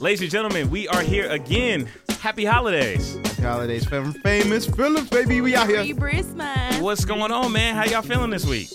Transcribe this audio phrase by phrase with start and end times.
[0.00, 1.86] Ladies and gentlemen, we are here again.
[2.20, 3.16] Happy holidays.
[3.16, 5.42] Happy holidays from famous Phillips, baby.
[5.42, 5.94] We out Free here.
[5.94, 6.80] Christmas.
[6.80, 7.74] What's going on, man?
[7.74, 8.68] How y'all feeling this week?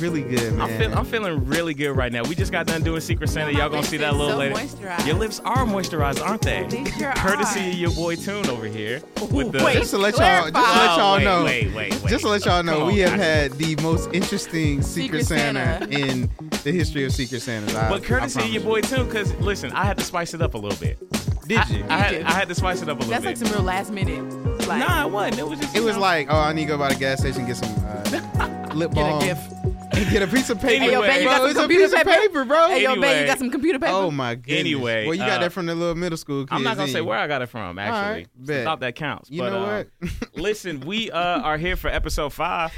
[0.00, 0.30] Feeling good.
[0.30, 0.60] Really good, man.
[0.70, 2.22] I'm, feel, I'm feeling really good right now.
[2.24, 3.52] We just got done doing Secret Santa.
[3.52, 4.54] Y'all gonna see that a little so later.
[4.54, 5.06] moisturized.
[5.06, 6.64] Your lips are moisturized, aren't they?
[6.68, 7.68] They sure Courtesy are.
[7.70, 9.02] of your boy Tune over here.
[9.30, 9.74] With the, wait.
[9.74, 12.10] just to let y'all, just to let Oh, y'all wait, know, Wait, wait, wait.
[12.10, 15.78] just to let y'all know, Come we have had the most interesting Secret, Secret Santa,
[15.90, 15.98] Santa.
[15.98, 16.30] in
[16.64, 17.72] the history of Secret Santas.
[17.74, 20.58] But courtesy of your boy Tune, because listen, I had to spice it up a
[20.58, 20.98] little bit.
[21.46, 21.84] Did you?
[21.88, 22.22] I, I had.
[22.22, 23.22] I had to spice it up a little bit.
[23.22, 24.22] That's like some real last minute.
[24.68, 25.38] Like, nah, it wasn't.
[25.40, 25.74] It was just.
[25.74, 26.02] it you was know.
[26.02, 29.00] like, oh, I need to go by the gas station get some uh, lip Get
[29.02, 29.52] a balm gift.
[29.92, 30.84] And get a piece of paper.
[30.84, 32.20] Hey, yo, babe, you Bro, got some it's a computer piece of paper?
[32.20, 32.68] paper, bro.
[32.68, 33.06] Hey, yo, Anyway.
[33.08, 33.92] babe, you got some computer paper?
[33.92, 34.60] Oh my goodness.
[34.60, 36.52] Anyway, well, you got uh, that from the little middle school kids.
[36.52, 37.78] I'm not gonna say where I got it from.
[37.78, 38.60] Actually, right, So.
[38.60, 39.30] I thought that counts.
[39.30, 40.34] You but, know uh, what?
[40.34, 42.72] listen, we uh, are here for episode five.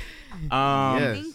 [0.50, 1.26] Um, Yes.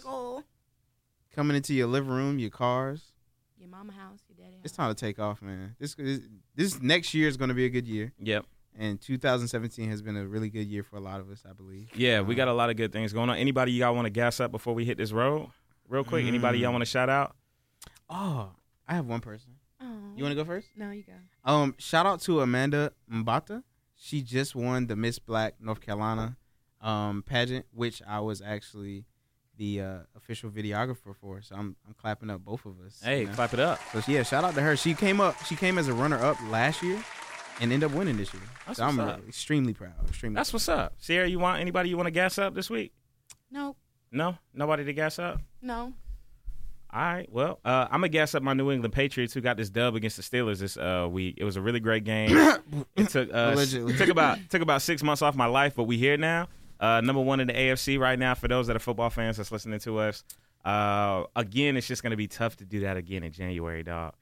[1.35, 3.11] Coming into your living room, your cars.
[3.59, 4.61] Your mama house, your daddy house.
[4.65, 5.75] It's time to take off, man.
[5.79, 6.21] This this,
[6.55, 8.45] this next year is going to be a good year, Yep.
[8.79, 11.89] and 2017 has been a really good year for a lot of us, I believe.
[11.95, 13.37] Yeah, we Um, got a lot of good things going on.
[13.37, 15.49] Anybody y'all want to gas up before we hit this road?
[15.87, 16.61] Real quick, anybody Mm.
[16.63, 17.35] y'all want to shout out?
[18.09, 18.51] Oh,
[18.87, 19.51] I have one person.
[19.81, 19.85] Oh.
[20.15, 20.67] You want to go first?
[20.75, 21.13] No, you go.
[21.43, 23.63] Um, shout out to Amanda Mbata.
[23.95, 26.37] She just won the Miss Black North Carolina
[26.81, 29.05] um pageant, which I was actually
[29.57, 31.41] the uh, official videographer for.
[31.41, 33.01] So I'm I'm clapping up both of us.
[33.03, 33.33] Hey, you know?
[33.33, 33.79] clap it up.
[33.91, 34.75] So yeah, shout out to her.
[34.75, 35.43] She came up.
[35.45, 37.03] She came as a runner up last year,
[37.59, 38.43] and ended up winning this year.
[38.67, 39.27] That's so I'm up.
[39.27, 39.93] extremely proud.
[40.07, 40.35] Extremely.
[40.35, 40.93] That's what's up.
[40.99, 42.93] Sierra, you want anybody you want to gas up this week?
[43.49, 43.75] No,
[44.11, 45.41] No, nobody to gas up.
[45.61, 45.93] no.
[46.93, 47.27] All right.
[47.29, 50.15] Well, uh, I'm gonna gas up my New England Patriots who got this dub against
[50.15, 51.35] the Steelers this uh, week.
[51.37, 52.29] It was a really great game.
[52.95, 53.97] it took uh, Allegedly.
[53.97, 56.47] took about took about six months off my life, but we here now.
[56.79, 58.35] Uh, number one in the AFC right now.
[58.35, 60.23] For those that are football fans that's listening to us,
[60.63, 64.13] uh, again, it's just gonna be tough to do that again in January, dog.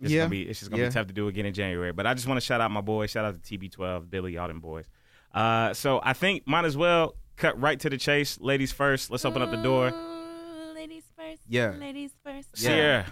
[0.00, 0.20] It's Yeah.
[0.20, 0.88] gonna be it's just gonna Yeah.
[0.88, 1.92] be tough to do again in January.
[1.92, 3.10] But I just want to shout out my boys.
[3.10, 4.86] Shout out to TB12, Billy, all them boys.
[5.34, 8.38] Uh, so I think might as well cut right to the chase.
[8.40, 9.10] Ladies first.
[9.10, 9.88] Let's open up the door.
[9.88, 11.42] Ooh, Ladies first.
[11.48, 11.70] Yeah.
[11.78, 12.48] Ladies first.
[12.56, 12.68] Yeah.
[12.68, 13.06] Sierra,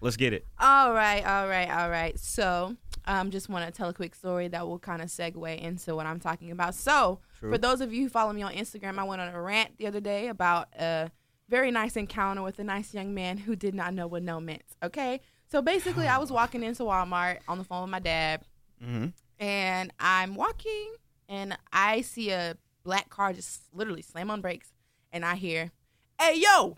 [0.00, 0.46] let's get it.
[0.58, 2.18] All right, all right, all right.
[2.18, 5.94] So, um, just want to tell a quick story that will kind of segue into
[5.96, 6.74] what I'm talking about.
[6.74, 7.52] So, True.
[7.52, 9.86] for those of you who follow me on Instagram, I went on a rant the
[9.86, 11.10] other day about a
[11.48, 14.62] very nice encounter with a nice young man who did not know what no meant.
[14.82, 18.42] Okay, so basically, I was walking into Walmart on the phone with my dad,
[18.82, 19.06] hmm
[19.40, 20.94] and I'm walking,
[21.28, 24.72] and I see a black car just literally slam on brakes,
[25.12, 25.72] and I hear,
[26.20, 26.76] "Hey yo,"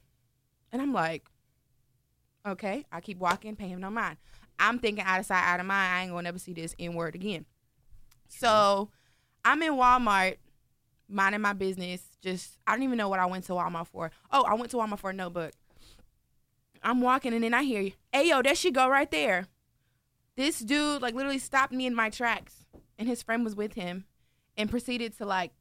[0.72, 1.28] and I'm like,
[2.46, 4.16] "Okay." I keep walking, pay him no mind.
[4.58, 5.94] I'm thinking out of sight, out of mind.
[5.94, 7.46] I ain't gonna never see this N word again.
[8.28, 8.90] So
[9.44, 10.36] I'm in Walmart,
[11.08, 12.02] minding my business.
[12.20, 14.10] Just I don't even know what I went to Walmart for.
[14.30, 15.52] Oh, I went to Walmart for a notebook.
[16.82, 19.48] I'm walking, and then I hear, "Hey yo, there she go right there."
[20.36, 22.66] This dude like literally stopped me in my tracks,
[22.98, 24.04] and his friend was with him,
[24.56, 25.52] and proceeded to like,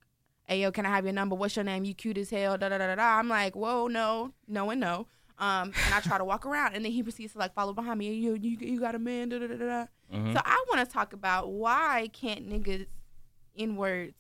[0.50, 1.36] "Hey yo, can I have your number?
[1.36, 1.86] What's your name?
[1.86, 2.96] You cute as hell." Da da da da.
[2.96, 3.18] da.
[3.20, 6.84] I'm like, "Whoa, no, no, and no." Um, and I try to walk around, and
[6.84, 8.12] then he proceeds to like follow behind me.
[8.14, 9.30] You you, you got a man?
[9.30, 9.86] Da da da da.
[10.14, 10.34] Mhm.
[10.34, 12.88] So I want to talk about why can't niggas
[13.56, 14.16] in words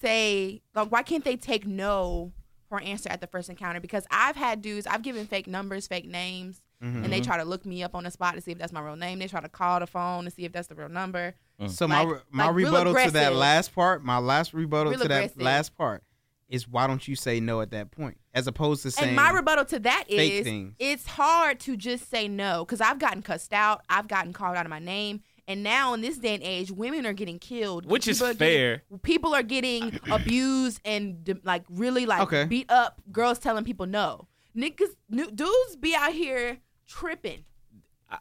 [0.00, 2.32] say like why can't they take no
[2.68, 3.80] for an answer at the first encounter?
[3.80, 7.64] Because I've had dudes, I've given fake numbers, fake names, and they try to look
[7.64, 9.18] me up on the spot to see if that's my real name.
[9.18, 11.34] They try to call the phone to see if that's the real number.
[11.60, 11.70] Mm.
[11.70, 15.02] So my Like- re- my like rebuttal to that last part, my last rebuttal Real
[15.02, 16.02] to that last part
[16.48, 19.30] is why don't you say no at that point, as opposed to saying And my
[19.30, 20.74] rebuttal to that is things.
[20.78, 24.66] it's hard to just say no because I've gotten cussed out, I've gotten called out
[24.66, 28.06] of my name, and now in this day and age, women are getting killed, Which
[28.08, 28.82] is People are getting- fair.
[29.02, 32.44] people are getting abused and d- like really like Okay.
[32.44, 33.00] beat up.
[33.12, 34.26] Girls telling people no.
[34.56, 37.44] Niggas, nu- dudes be out here tripping.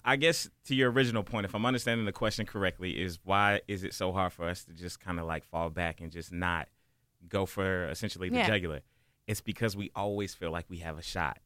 [0.06, 3.84] I- guess to your original point, if I'm understanding the question correctly, is why is
[3.84, 6.68] it so hard for us to just kind of like fall back and just not
[7.28, 8.48] go for essentially the Yeah.
[8.48, 8.82] jugular?
[9.28, 11.40] It's because we always feel like we have a shot.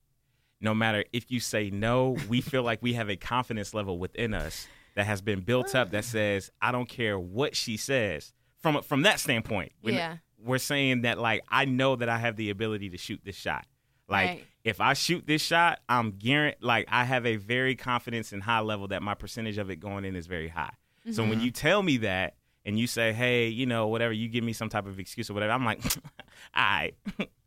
[0.60, 4.34] No matter if you say no, we feel like we have a confidence level within
[4.34, 8.34] us that has been built up that says, I don't care what she says.
[8.60, 10.18] From from that standpoint, we're, Yeah.
[10.40, 13.68] we're saying that like I know that I have the ability to shoot this shot.
[14.10, 14.46] Like Right.
[14.68, 16.62] If I shoot this shot, I'm guaranteed.
[16.64, 20.04] Like I have a very confidence and high level that my percentage of it going
[20.06, 20.74] in is very high.
[21.12, 21.30] So Mm-hmm.
[21.30, 22.36] when you tell me that
[22.66, 25.34] and you say, "Hey, you know, whatever," you give me some type of excuse or
[25.34, 25.54] whatever.
[25.54, 25.82] I'm like,
[26.54, 26.92] "I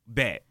[0.06, 0.44] bet."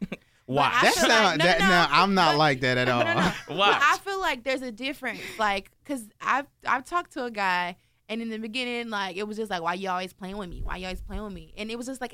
[0.45, 0.71] Why?
[0.73, 2.89] I that feel sound like- no, that no, now I'm not but- like that at
[2.89, 3.03] all.
[3.03, 3.31] No, no, no.
[3.49, 7.77] But I feel like there's a difference, like, cause I've I've talked to a guy,
[8.07, 10.61] and in the beginning, like, it was just like, why you always playing with me?
[10.63, 11.53] Why you always playing with me?
[11.57, 12.13] And it was just like,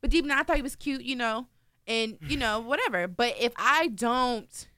[0.00, 1.46] but deep down, I thought he was cute, you know,
[1.88, 3.08] and you know, whatever.
[3.08, 4.68] But if I don't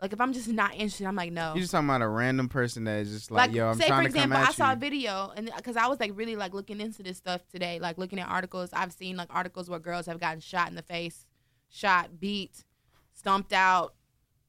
[0.00, 1.52] Like if I'm just not interested, I'm like no.
[1.54, 4.06] You're just talking about a random person that is just like, yo, I'm say trying
[4.06, 6.36] for to come example, at I saw a video and because I was like really
[6.36, 8.70] like looking into this stuff today, like looking at articles.
[8.72, 11.26] I've seen like articles where girls have gotten shot in the face,
[11.68, 12.64] shot, beat,
[13.12, 13.94] stomped out,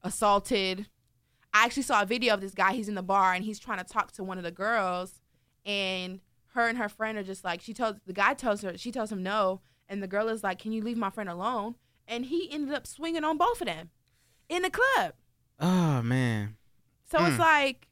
[0.02, 0.86] assaulted.
[1.52, 2.72] I actually saw a video of this guy.
[2.72, 5.20] He's in the bar and he's trying to talk to one of the girls,
[5.66, 6.20] and
[6.54, 9.12] her and her friend are just like she tells the guy tells her she tells
[9.12, 11.74] him no, and the girl is like, "Can you leave my friend alone?"
[12.08, 13.90] And he ended up swinging on both of them
[14.48, 15.14] in the club.
[15.60, 16.56] Oh man.
[17.10, 17.40] So it's Mm.
[17.40, 17.88] like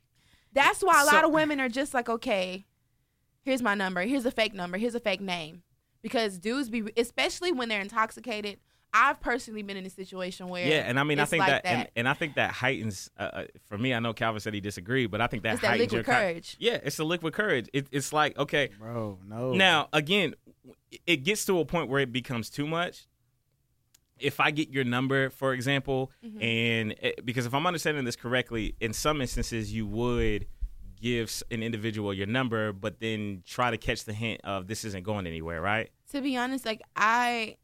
[0.52, 2.66] that's why a lot So- of women are just like, okay,
[3.42, 5.62] here's my number, here's a fake number, here's a fake name,
[6.02, 8.58] because dudes be, especially when they're intoxicated.
[8.92, 11.64] I've personally been in a situation where Yeah, and I mean, I think like that,
[11.64, 13.08] And, and I think that heightens.
[13.16, 15.62] Uh, uh, for me, I know Calvin said he disagreed, but I think that it's
[15.62, 16.56] that heightens liquid your con- courage.
[16.58, 17.68] Yeah, it's the liquid courage.
[17.72, 19.52] It, it's like okay, Bro, no.
[19.52, 20.34] Now, again,
[21.06, 23.06] it gets to a point where it becomes too much.
[24.20, 26.42] If I get your number, for example, Mm-hmm.
[26.42, 30.46] and it, because if I'm understanding this correctly, in some instances you would
[31.00, 35.02] give an individual your number, but then try to catch the hint of this isn't
[35.04, 35.90] going anywhere, right?
[36.12, 37.56] To be honest, like I,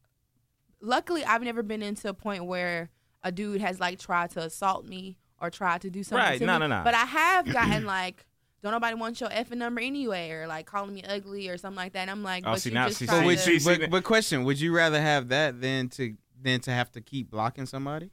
[0.81, 2.91] luckily I've never been into a point where
[3.23, 6.25] a dude has like tried to assault me or tried to do something.
[6.25, 6.61] Right, to no, me.
[6.61, 6.83] no, no.
[6.85, 8.25] But I have gotten like.
[8.63, 11.93] Don't nobody want your effing number anyway, or like calling me ugly or something like
[11.93, 12.01] that.
[12.01, 13.61] And I'm like, Oh, but see, you now- just see, But tried to- see, you?
[13.61, 17.01] see, But, but question: Would you rather have that than to than to have to
[17.01, 18.11] keep blocking somebody?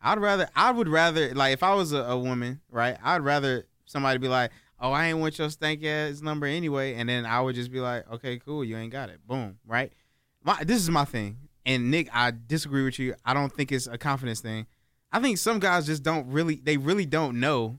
[0.00, 0.48] I'd rather.
[0.54, 2.96] I would rather like if I was a, a woman, right?
[3.02, 7.08] I'd rather somebody be like, "Oh, I ain't want your stank ass number anyway," and
[7.08, 9.92] then I would just be like, "Okay, cool, you ain't got it." Boom, right?
[10.42, 13.14] My, this is my thing, and Nick, I disagree with you.
[13.24, 14.66] I don't think it's a confidence thing.
[15.10, 16.56] I think some guys just don't really.
[16.56, 17.78] They really don't know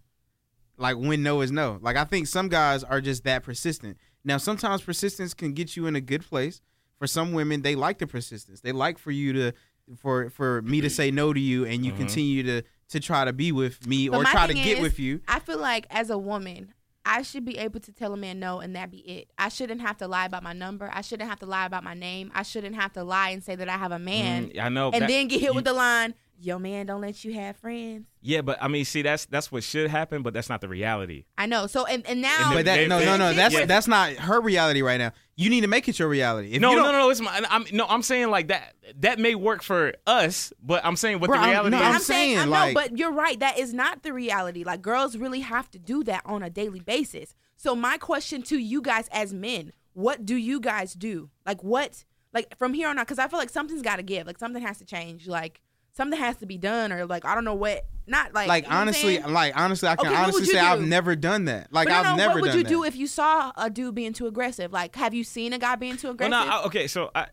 [0.77, 1.79] like when no is no.
[1.81, 3.97] Like I think some guys are just that persistent.
[4.23, 6.61] Now sometimes persistence can get you in a good place.
[6.99, 8.61] For some women, they like the persistence.
[8.61, 9.53] They like for you to
[9.95, 11.97] for for me to say no to you and you Mhm.
[11.97, 14.97] continue to to try to be with me But or try to get is- with
[14.99, 15.19] you.
[15.27, 16.73] I feel like as a woman,
[17.05, 19.29] I should be able to tell a man no and that be it.
[19.37, 20.89] I shouldn't have to lie about my number.
[20.93, 22.31] I shouldn't have to lie about my name.
[22.33, 24.91] I shouldn't have to lie and say that I have a man Mm, I know.
[24.91, 27.57] and that- then get hit you- with the line, "Your man don't let you have
[27.57, 30.67] friends." Yeah, but I mean, see, that's that's what should happen, but that's not the
[30.67, 31.25] reality.
[31.37, 31.67] I know.
[31.67, 33.65] So and and now But that they- no they- no no that's yeah.
[33.65, 35.11] that's not her reality right now.
[35.35, 36.53] You need to make it your reality.
[36.53, 37.09] If no, you no, no, no.
[37.09, 37.43] It's my.
[37.49, 37.85] I'm no.
[37.87, 38.73] I'm saying like that.
[38.99, 41.83] That may work for us, but I'm saying what Bro, the I'm- reality no, is.
[41.83, 43.39] I'm I'm saying, saying, I know, like- but you're right.
[43.39, 44.63] That is not the reality.
[44.63, 47.33] Like girls really have to do that on a daily basis.
[47.55, 51.29] So my question to you guys as men, what do you guys do?
[51.45, 52.03] Like what?
[52.33, 54.27] Like from here on out, because I feel like something's got to give.
[54.27, 55.27] Like something has to change.
[55.27, 55.61] Like
[55.97, 57.85] something has to be done, or like I don't know what.
[58.09, 60.59] Not like like you know honestly, like honestly, I can Okay, honestly would you say
[60.59, 61.73] I've never done that.
[61.73, 62.69] Like But no, I've no, never what would you that.
[62.69, 64.71] do if you saw a dude being too aggressive?
[64.71, 66.47] Like, have you seen a guy being too well, aggressive?
[66.47, 66.55] no.
[66.55, 67.25] I, okay, so I,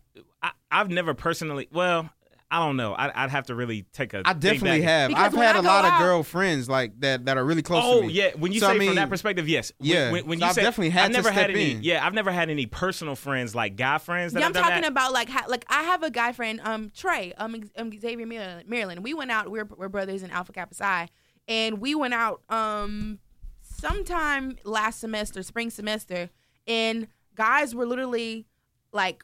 [0.43, 1.69] I I've never personally.
[1.71, 2.09] Well,
[2.55, 2.93] I don't know.
[2.93, 4.21] I, I'd have to really take a.
[4.23, 4.87] I definitely back.
[4.89, 5.09] have.
[5.09, 7.83] Because I've had I a go lot of girlfriends like that that are really close
[7.85, 8.13] Oh to me.
[8.13, 9.71] yeah, when you So, say I from that perspective, yes.
[9.77, 10.11] When- yeah.
[10.11, 11.71] when, when So you I've say, definitely had I've never to had step any.
[11.71, 11.83] in.
[11.83, 14.81] Yeah, I've never had any personal friends like guy friends that Yeah, I'm done talking
[14.83, 14.91] that.
[14.91, 18.25] about like how, like I have a guy friend, um, Trey, um, Ex- um Xavier
[18.25, 18.69] Maryland.
[18.69, 19.03] Maryland.
[19.03, 19.51] We went out.
[19.51, 21.09] We're we're brothers in Alpha Kappa Psi,
[21.47, 23.19] and we went out um
[23.61, 26.29] sometime last semester, spring semester,
[26.67, 28.45] and guys were literally
[28.91, 29.23] like.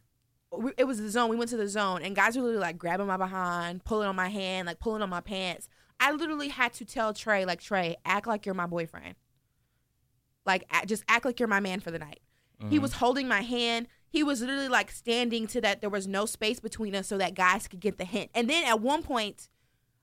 [0.52, 1.30] We- It was the zone.
[1.30, 4.16] We went to the zone, and guys were literally like grabbing my behind, pulling on
[4.16, 5.68] my hand, like pulling on my pants.
[6.00, 9.16] I literally had to tell Trey, like Trey, act like you're my boyfriend.
[10.46, 12.20] Like, act, just act like you're my man for the night.
[12.60, 12.82] He Mm-hmm.
[12.82, 13.88] was holding my hand.
[14.08, 17.34] He was literally like standing to that there was no space between us so that
[17.34, 18.30] guys could get the hint.
[18.36, 19.50] And then at one point,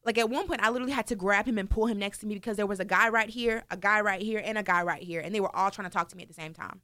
[0.05, 2.26] like at one point, I literally had to grab him and pull him next to
[2.26, 4.83] me because there was a guy right here, a guy right here, and a guy
[4.83, 6.81] right here, and they were all trying to talk to me at the same time,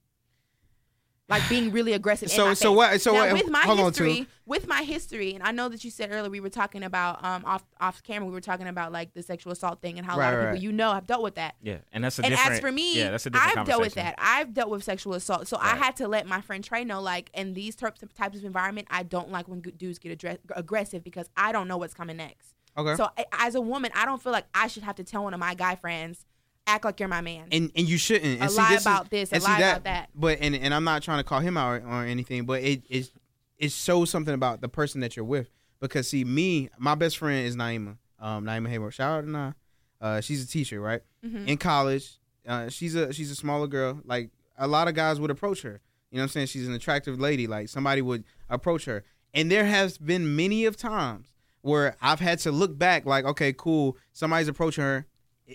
[1.28, 2.28] like being really aggressive.
[2.28, 2.76] in So- my so face.
[2.76, 4.26] what- so now, what- with my hold history, too.
[4.45, 7.45] with my history, and I know that you said earlier we were talking about um
[7.47, 10.19] off off camera, we were talking about like the sexual assault thing and how a
[10.19, 10.52] lot of right.
[10.52, 12.52] people you know have dealt with that Yeah, and that's a and different.
[12.52, 14.14] as for me, yeah, that's a different I've dealt with that.
[14.19, 17.31] I've dealt with sexual assault, so I had to let my friend Trey know, like,
[17.33, 20.38] in these types of types of environment, I don't like when good dudes get address-
[20.54, 22.54] aggressive because I don't know what's coming next.
[22.76, 22.97] Okay.
[22.97, 25.33] So I- as a woman, I don't feel like I should have to tell one
[25.33, 26.26] of my guy friends,
[26.66, 27.49] act like you're my man.
[27.52, 28.40] and and you shouldn't.
[28.40, 30.11] And A see, lie this is- about this, a and see lie about that.
[30.14, 32.83] But and and I'm not trying to call him out or, or anything, but it
[32.88, 33.11] it
[33.59, 35.49] it shows something about the person that you're with.
[35.80, 37.99] Because see, me, my best friend is Naima.
[38.18, 38.94] Um, Naima Hayward.
[38.94, 39.52] Shout out to Na.
[40.00, 41.02] Uh, she's a teacher, right?
[41.25, 41.47] Mhm.
[41.47, 44.00] In college, uh, she's a she's a smaller girl.
[44.04, 45.80] Like a lot of guys would approach her.
[46.11, 46.47] You know what I'm saying?
[46.47, 47.47] She's an attractive lady.
[47.47, 49.04] Like somebody would approach her.
[49.35, 53.52] And there has been many of times where I've had to look back, like, okay,
[53.52, 55.06] cool, somebody's approaching her.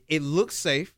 [0.10, 0.96] It looks safe.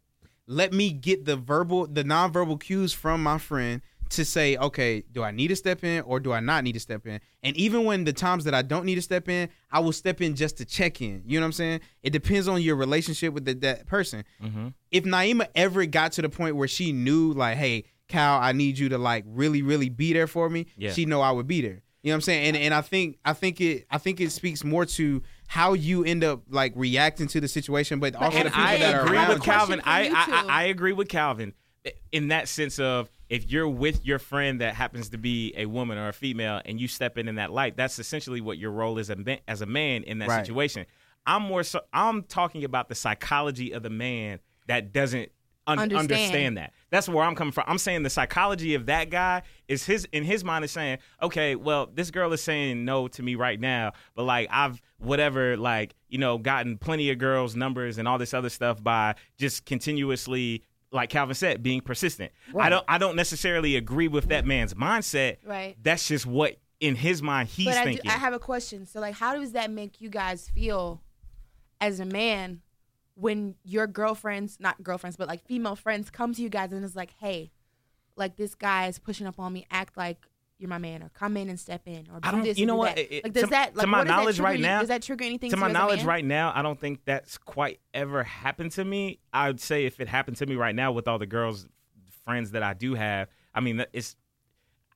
[0.51, 5.23] Let me get the verbal, the nonverbal cues from my friend to say, okay, do
[5.23, 7.21] I need to step in or do I not need to step in?
[7.43, 10.19] And even when the times that I don't need to step in, I will step
[10.19, 11.23] in just to check in.
[11.25, 11.79] You know what I'm saying?
[12.03, 14.25] It depends on your relationship with the, that person.
[14.43, 14.67] Mm-hmm.
[14.91, 18.77] If Naima ever got to the point where she knew, like, hey, Cal, I need
[18.77, 20.91] you to like really, really be there for me, Yeah.
[20.91, 21.81] she know I would be there.
[22.03, 22.47] You know what I'm saying?
[22.47, 26.05] And and I think I think it I think it speaks more to how you
[26.05, 29.05] end up like reacting to the situation, but, also and the people I that are
[29.13, 29.43] around with you.
[29.43, 29.81] Calvin.
[29.83, 30.31] I, you I, two.
[30.31, 31.51] I I agree with Calvin
[32.13, 35.97] in that sense of if you're with your friend that happens to be a woman
[35.97, 38.97] or a female and you step in in that light, that's essentially what your role
[38.97, 40.45] is a as a man in that Right.
[40.45, 40.85] situation.
[41.25, 45.33] I'm more so I'm talking about the psychology of the man that doesn't
[45.67, 46.11] un- Understand.
[46.11, 46.73] understand that.
[46.89, 47.65] That's where I'm coming from.
[47.67, 51.55] I'm saying the psychology of that guy is his in his mind is saying, okay,
[51.55, 55.93] well, this girl is saying no to me right now, but like I've whatever like
[56.09, 60.63] you know gotten plenty of girls' numbers and all this other stuff by just continuously.
[60.93, 62.33] Like Calvin said, being persistent.
[62.53, 62.83] I don't.
[62.85, 65.37] I don't necessarily agree with that man's mindset.
[65.45, 65.77] Right.
[65.81, 68.11] That's just what in his mind he's but I, do- thinking.
[68.11, 68.85] I have a question.
[68.85, 71.01] So, like, how does that make you guys feel
[71.79, 72.59] as a man
[73.21, 76.95] when your girlfriends, not girlfriends, but like female friends, come to you guys and it's
[76.95, 77.51] like, hey,
[78.15, 80.25] like this guy is pushing up on me, act like
[80.57, 82.57] you're my man, or come in and step in, or do this.
[82.57, 82.95] you know what?
[82.95, 83.15] that.
[83.15, 84.87] It- like, does to- that, to my what does that knowledge right you- now- does
[84.89, 87.37] that trigger anything to my you as a knowledge right now i don't think that's
[87.37, 90.91] quite ever happened to me i would say if it happened to me right now
[90.91, 91.67] with all the girls
[92.23, 94.15] friends that i do have i mean it's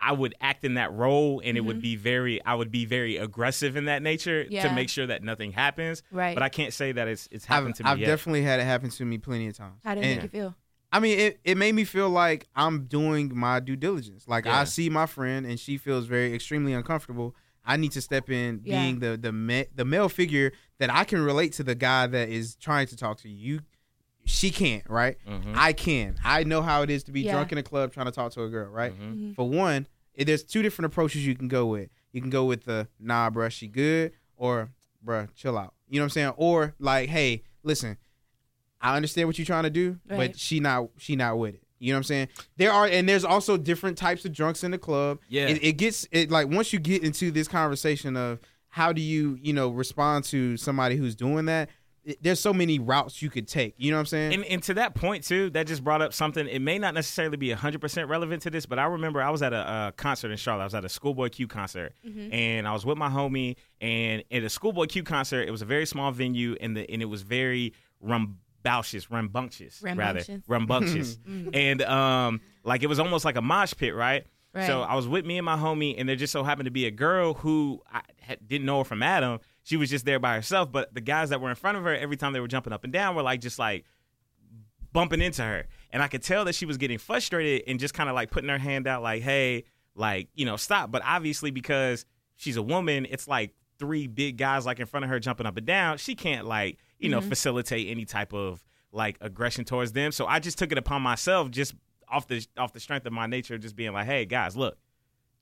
[0.10, 3.18] i would act in that role and it would be very i would be very
[3.18, 4.54] aggressive in that nature Mm-hmm.
[4.54, 4.68] Yeah.
[4.70, 6.34] to make sure that nothing happens Right.
[6.36, 8.08] but i can't say that it's it's I've, happened to me I've yet.
[8.08, 9.80] definitely had it happen to me plenty of times.
[9.84, 10.56] How did it And- make you feel?
[10.94, 14.30] I mean, it, it made me feel like I'm doing my due diligence.
[14.30, 14.62] Like Yeah.
[14.62, 17.36] I see my friend and she feels very extremely uncomfortable.
[17.66, 18.82] I need to step in, Yeah.
[18.82, 22.30] being the the ma- the male figure that I can relate to the guy that
[22.30, 23.56] is trying to talk to you.
[23.56, 23.60] You,
[24.24, 25.18] she can't, right?
[25.28, 25.54] Mhm.
[25.56, 26.16] I can.
[26.24, 27.34] I know how it is to be Yeah.
[27.34, 28.94] drunk in a club trying to talk to a girl, right?
[28.94, 29.00] Mhm.
[29.14, 29.34] Mm-hmm.
[29.34, 31.90] For one, it, there's two different approaches you can go with.
[32.12, 34.70] You can go with the nah, bruh, she good, or
[35.06, 35.74] bruh, chill out.
[35.90, 36.34] You know what I'm saying?
[36.38, 37.98] Or like, hey, listen,
[38.82, 40.18] I understand what you're trying to do, Right.
[40.32, 41.62] but she not she not with it.
[41.80, 42.28] You know what I'm saying?
[42.58, 45.20] There are and there's also different types of drunks in the club.
[45.28, 45.48] Yeah.
[45.48, 49.38] It, it gets it like once you get into this conversation of how do you,
[49.42, 51.74] you know, respond to somebody who's doing that, it,
[52.22, 53.74] there's so many routes you could take.
[53.78, 54.34] You know what I'm saying?
[54.36, 56.48] And, and to that point too, that just brought up something.
[56.48, 59.42] It may not necessarily be hundred percent relevant to this, but I remember I was
[59.42, 60.62] at a, uh concert in Charlotte.
[60.62, 61.94] I was at a Schoolboy Q concert,
[62.32, 63.56] and I was with my homie.
[63.82, 67.02] And at a Schoolboy Q concert, it was a very small venue, and the and
[67.02, 70.30] it was very rambunctious, rambunctious, Rambunctious.
[70.30, 71.18] rather rambunctious,
[71.54, 74.26] and um, like it was almost like a mosh pit, right?
[74.54, 74.68] Right.
[74.68, 76.86] So I was with me and my homie, and there just so happened to be
[76.86, 78.02] a girl who I
[78.48, 79.40] didn't know her from Adam.
[79.66, 81.96] She was just there by herself, but the guys that were in front of her,
[81.96, 83.84] every time they were jumping up and down, were like just like
[84.94, 85.66] bumping into her.
[85.90, 88.50] And I could tell that she was getting frustrated and just kind of like putting
[88.50, 89.64] her hand out, like, hey,
[89.96, 90.92] like, you know, stop.
[90.92, 92.06] But obviously, because
[92.36, 95.58] she's a woman, it's like three big guys like in front of her jumping up
[95.58, 95.98] and down.
[95.98, 97.30] She can't like, you know, mm-hmm.
[97.30, 100.12] facilitate any type of like aggression towards them.
[100.12, 101.74] So I just took it upon myself just
[102.08, 104.78] off the off the strength of my nature, just being like, hey guys, look,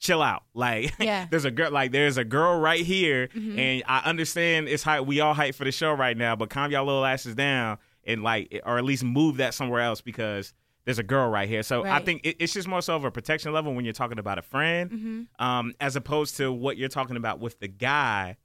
[0.03, 0.43] chill out.
[0.53, 1.25] Like Yeah.
[1.31, 5.19] there's a girl like there's a girl right here and I understand it's hype we
[5.21, 8.61] all hype for the show right now, but calm y'all little asses down and like
[8.65, 10.53] or at least move that somewhere else because
[10.85, 11.63] there's a girl right here.
[11.63, 14.19] So I think it, it's just more so of a protection level when you're talking
[14.19, 15.43] about a friend, Mm-hmm.
[15.45, 18.35] um, as opposed to what you're talking about with the guy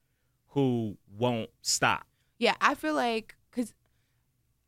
[0.52, 2.06] who won't stop.
[2.38, 3.74] Yeah, I feel like because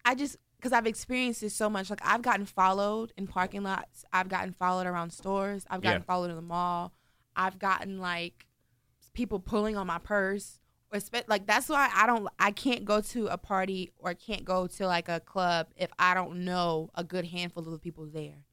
[0.04, 1.88] I just because I've experienced this so much.
[1.90, 4.04] Like I've gotten followed in parking lots.
[4.12, 5.64] I've gotten followed around stores.
[5.70, 6.04] I've gotten Yeah.
[6.04, 6.92] followed in the mall.
[7.34, 8.46] I've gotten like
[9.14, 10.58] people pulling on my purse.
[10.92, 10.98] Or
[11.28, 12.26] like that's why I don't.
[12.38, 16.14] I can't go to a party or can't go to like a club if I
[16.14, 18.44] don't know a good handful of the people there.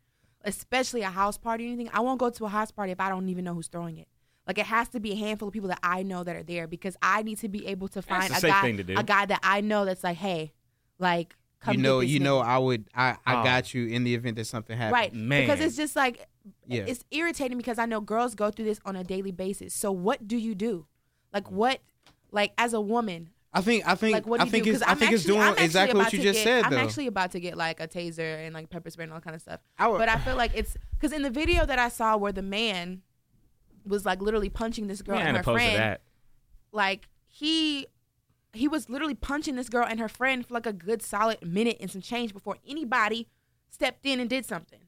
[0.43, 1.89] Especially a house party or anything.
[1.91, 4.07] I won't go to a house party if I don't even know who's throwing it.
[4.45, 6.67] Like it has to be a handful of people that I know that are there
[6.67, 8.95] because I need to be able to find a guy, thing to do.
[8.95, 10.53] a guy that I know that's like, hey,
[10.99, 12.23] like come you get know, this you nigga.
[12.23, 13.43] know, I would, I, I Oh.
[13.43, 14.93] got you in the event that something happens.
[14.93, 15.13] right?
[15.13, 15.43] Man.
[15.47, 16.25] Because it's just like
[16.67, 16.83] Yeah.
[16.87, 19.73] it's irritating because I know girls go through this on a daily basis.
[19.73, 20.85] So what do you do?
[21.33, 21.79] Like what?
[22.31, 24.71] Like as a woman, I think, I think, like what do I you think do?
[24.71, 26.37] it's, 'Cause I I'm it's actually- doing I'm actually exactly what about you to just
[26.37, 29.13] get- said, I'm actually about to get like a taser and like pepper spray and
[29.13, 29.61] all kind of stuff.
[29.79, 32.31] I would- But I feel like it's because in the video that I saw where
[32.33, 33.01] the man
[33.85, 36.01] was like literally punching this girl Man, and her friend, that.
[36.71, 37.87] like he
[38.53, 41.77] he was literally punching this girl and her friend for like a good solid minute
[41.79, 43.27] and some change before anybody
[43.69, 44.79] stepped in and did something.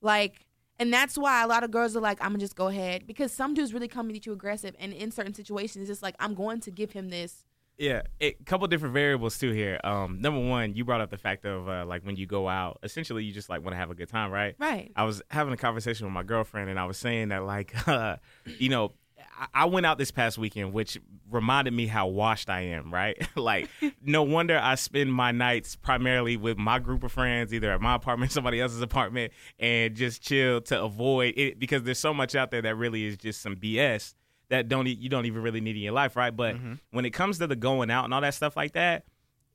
[0.00, 0.46] Like,
[0.78, 3.32] and that's why a lot of girls are like, I'm gonna just go ahead because
[3.32, 6.34] some dudes really come at you aggressive, and in certain situations, it's just like I'm
[6.34, 7.44] going to give him this
[7.78, 9.80] Yeah, a couple different variables too here.
[9.84, 12.78] Um, number one, you brought up the fact of uh, like when you go out,
[12.82, 14.56] essentially you just like want to have a good time, right?
[14.58, 14.90] Right.
[14.96, 18.16] I was having a conversation with my girlfriend, and I was saying that like, uh,
[18.58, 18.92] you know,
[19.38, 20.98] I- I went out this past weekend, which
[21.30, 23.16] reminded me how washed I am, right?
[23.36, 23.68] like,
[24.02, 27.94] no wonder I spend my nights primarily with my group of friends, either at my
[27.94, 32.50] apartment, somebody else's apartment, and just chill to avoid it because there's so much out
[32.50, 34.14] there that really is just some BS
[34.48, 36.34] that don't e- you don't even really need in your life, right?
[36.34, 36.74] But mm-hmm.
[36.90, 39.04] when it comes to the going out and all that stuff like that,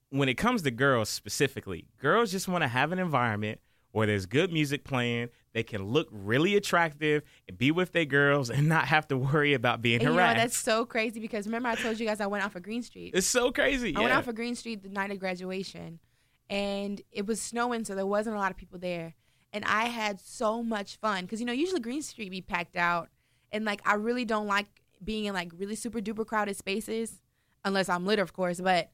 [0.10, 3.60] when it comes to girls specifically, girls just want to have an environment
[3.92, 8.52] where there's good music playing, they can look really attractive and be with their girls
[8.52, 11.70] and not have to worry about being And you know that's so crazy because remember
[11.70, 13.16] I told you guys I went out for Green Street.
[13.16, 13.96] it's so crazy.
[13.96, 14.20] I went yeah.
[14.20, 15.98] out for Green Street the night of graduation,
[16.48, 19.16] and it was snowing, so there wasn't a lot of people there.
[19.52, 23.10] And I had so much fun because you know usually Green Street be packed out,
[23.52, 24.68] and like I really don't like
[25.04, 27.20] being in like really super duper crowded spaces,
[27.66, 28.62] unless I'm lit, of course.
[28.62, 28.92] But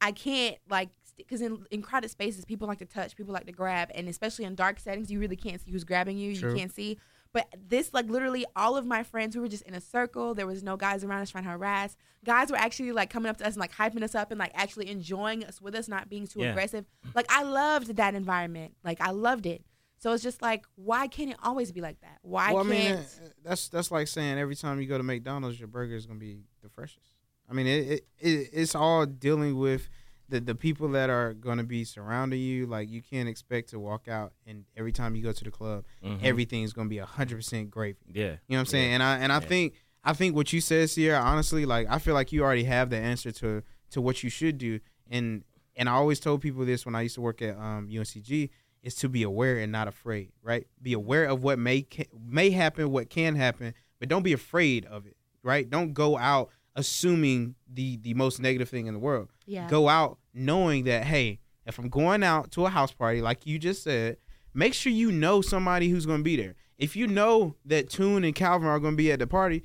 [0.00, 3.52] I can't like because in, in crowded spaces people like to touch, people like to
[3.52, 6.36] grab, and especially in dark settings you really can't see who's grabbing you.
[6.36, 6.50] True.
[6.50, 6.98] You can't see.
[7.32, 10.34] But this, like, literally, all of my friends, we were just in a circle.
[10.34, 11.94] There was no guys around us trying to harass.
[12.24, 14.52] Guys were actually like coming up to us and like hyping us up and like
[14.54, 16.50] actually enjoying us with us, not being too Yeah.
[16.50, 16.86] aggressive.
[17.14, 18.74] Like, I loved that environment.
[18.84, 19.64] Like, I loved it.
[19.98, 22.18] So it's just like, why can't it always be like that?
[22.22, 23.00] Why well, can't?
[23.00, 26.18] uh, that's that's like saying every time you go to McDonald's, your burger is gonna
[26.18, 27.15] be the freshest.
[27.50, 29.88] I mean, it, it, it it's all dealing with
[30.28, 32.66] the the people that are gonna be surrounding you.
[32.66, 35.84] Like you can't expect to walk out and every time you go to the club,
[36.04, 36.22] Mhm.
[36.22, 37.98] everything's gonna be hundred percent gravy.
[38.12, 38.22] yeah.
[38.24, 38.92] You know what I'm saying?
[38.94, 39.40] And I and I Yeah.
[39.48, 39.74] think
[40.04, 42.96] I think what you said, Sierra, honestly, like I feel like you already have the
[42.98, 44.80] answer to to what you should do.
[45.10, 45.44] And
[45.76, 48.50] and I always told people this when I used to work at um, UNCG
[48.82, 50.66] is to be aware and not afraid, right?
[50.80, 54.84] Be aware of what may ca- may happen, what can happen, but don't be afraid
[54.86, 55.68] of it, right?
[55.68, 59.66] Don't go out assuming the the most negative thing in the world yeah.
[59.68, 63.58] go out knowing that hey if i'm going out to a house party like you
[63.58, 64.16] just said
[64.54, 68.22] make sure you know somebody who's going to be there if you know that tune
[68.24, 69.62] and calvin are going to be at the party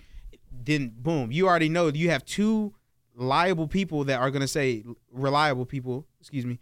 [0.51, 2.73] then boom you already know you have two
[3.15, 6.59] liable people that are going to say reliable people excuse me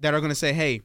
[0.00, 0.80] that are going to say hey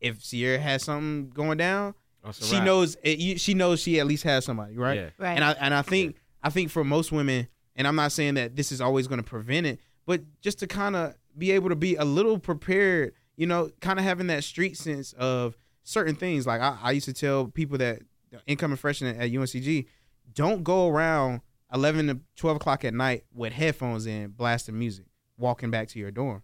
[0.00, 1.94] if sierra has something going down
[2.32, 2.64] she right.
[2.64, 5.10] knows it, you, she knows she at least has somebody right Yeah.
[5.18, 5.34] Right.
[5.34, 8.56] and I and I think I think for most women, and I'm not saying that
[8.56, 11.76] this is always going to prevent it, but just to kind of be able to
[11.76, 16.46] be a little prepared, you know, kind of having that street sense of certain things.
[16.46, 18.02] Like I, I used to tell people that
[18.46, 19.86] incoming freshmen at UNCG,
[20.34, 21.40] don't go around
[21.72, 25.06] 11 to 12 o'clock at night with headphones in, blasting music,
[25.38, 26.42] walking back to your dorm.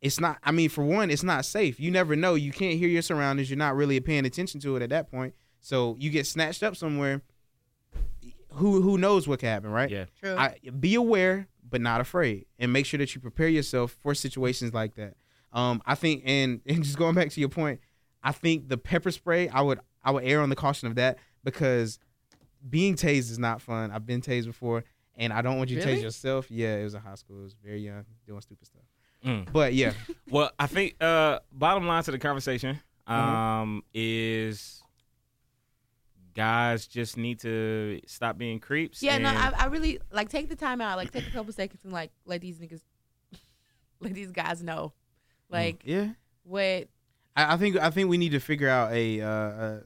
[0.00, 0.38] It's not.
[0.42, 1.78] I mean, for one, it's not safe.
[1.78, 2.34] You never know.
[2.34, 3.50] You can't hear your surroundings.
[3.50, 5.34] You're not really paying attention to it at that point.
[5.60, 7.20] So you get snatched up somewhere.
[8.54, 9.90] Who who knows what can happen, right?
[9.90, 10.04] Yeah.
[10.20, 10.36] True.
[10.36, 14.74] I, be aware, but not afraid, and make sure that you prepare yourself for situations
[14.74, 15.14] like that.
[15.52, 17.80] Um, I think, and, and just going back to your point,
[18.22, 21.18] I think the pepper spray, I would I would err on the caution of that
[21.44, 21.98] because
[22.68, 23.90] being tased is not fun.
[23.90, 24.84] I've been tased before,
[25.16, 25.98] and I don't want you to Really?
[25.98, 26.50] tase yourself.
[26.50, 27.40] Yeah, it was in high school.
[27.40, 28.82] It was very young, doing stupid stuff.
[29.24, 29.52] Mm.
[29.52, 29.92] But yeah,
[30.30, 33.12] Well, I think uh, bottom line to the conversation Mhm.
[33.12, 34.79] um, is
[36.34, 39.02] guys just need to stop being creeps.
[39.02, 41.84] yeah, no, I, I really like take the time out, like take a couple seconds
[41.84, 42.82] and like let these niggas,
[44.00, 44.92] let these guys know,
[45.48, 46.10] like yeah.
[46.44, 46.88] what.
[47.36, 49.80] I, I think I think we need to figure out a, uh, a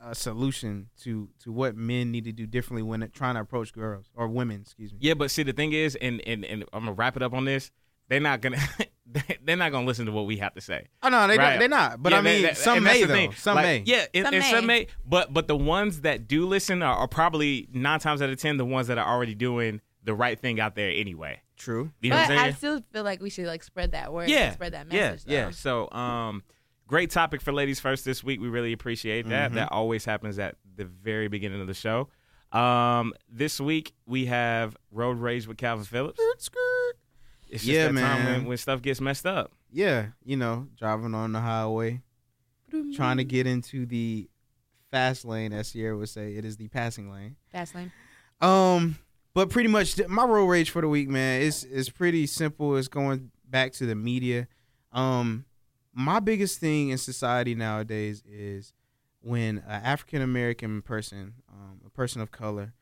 [0.00, 4.10] a solution to to what men need to do differently when trying to approach girls
[4.14, 4.60] or women.
[4.62, 4.98] Excuse me.
[5.02, 7.44] Yeah, but see, the thing is, and and, and I'm gonna wrap it up on
[7.44, 7.70] this.
[8.08, 8.58] They're not gonna.
[9.44, 10.86] they're not gonna listen to what we have to say.
[11.02, 11.50] Oh no, they Right.
[11.50, 12.02] don't, they're not.
[12.02, 13.14] But Yeah, I mean, that- that- some may the though.
[13.14, 13.32] thing.
[13.32, 13.82] Some Like, may.
[13.86, 14.80] Yeah, and, Some and some may.
[14.80, 14.86] may.
[15.06, 18.56] But but the ones that do listen are, are probably nine times out of ten
[18.58, 21.40] the ones that are already doing the right thing out there anyway.
[21.56, 21.90] True.
[22.00, 22.50] You know what But I'm saying?
[22.50, 24.28] I still feel like we should like spread that word.
[24.28, 25.24] yeah, and spread that message.
[25.26, 25.46] yeah.
[25.46, 25.50] though.
[25.50, 26.42] So, um,
[26.86, 28.40] great topic for ladies first this week.
[28.40, 29.50] We really appreciate that.
[29.50, 29.54] Mhm.
[29.54, 32.08] That always happens at the very beginning of the show.
[32.52, 36.20] Um, this week we have Road Rage with Calvin Phillips.
[37.48, 38.34] It's just Yeah, that time man.
[38.40, 39.52] when, when stuff gets messed up.
[39.70, 42.02] Yeah, you know, driving on the highway,
[42.94, 44.28] trying to get into the
[44.90, 47.36] fast lane, as Sierra would say, it is the passing lane.
[47.52, 47.92] Fast lane.
[48.40, 48.96] Um,
[49.34, 52.76] but pretty much my road rage for the week, man, is is pretty simple.
[52.76, 54.48] It's going back to the media.
[54.92, 55.44] Um,
[55.92, 58.72] my biggest thing in society nowadays is
[59.20, 62.72] when an African American person, um, a person of color,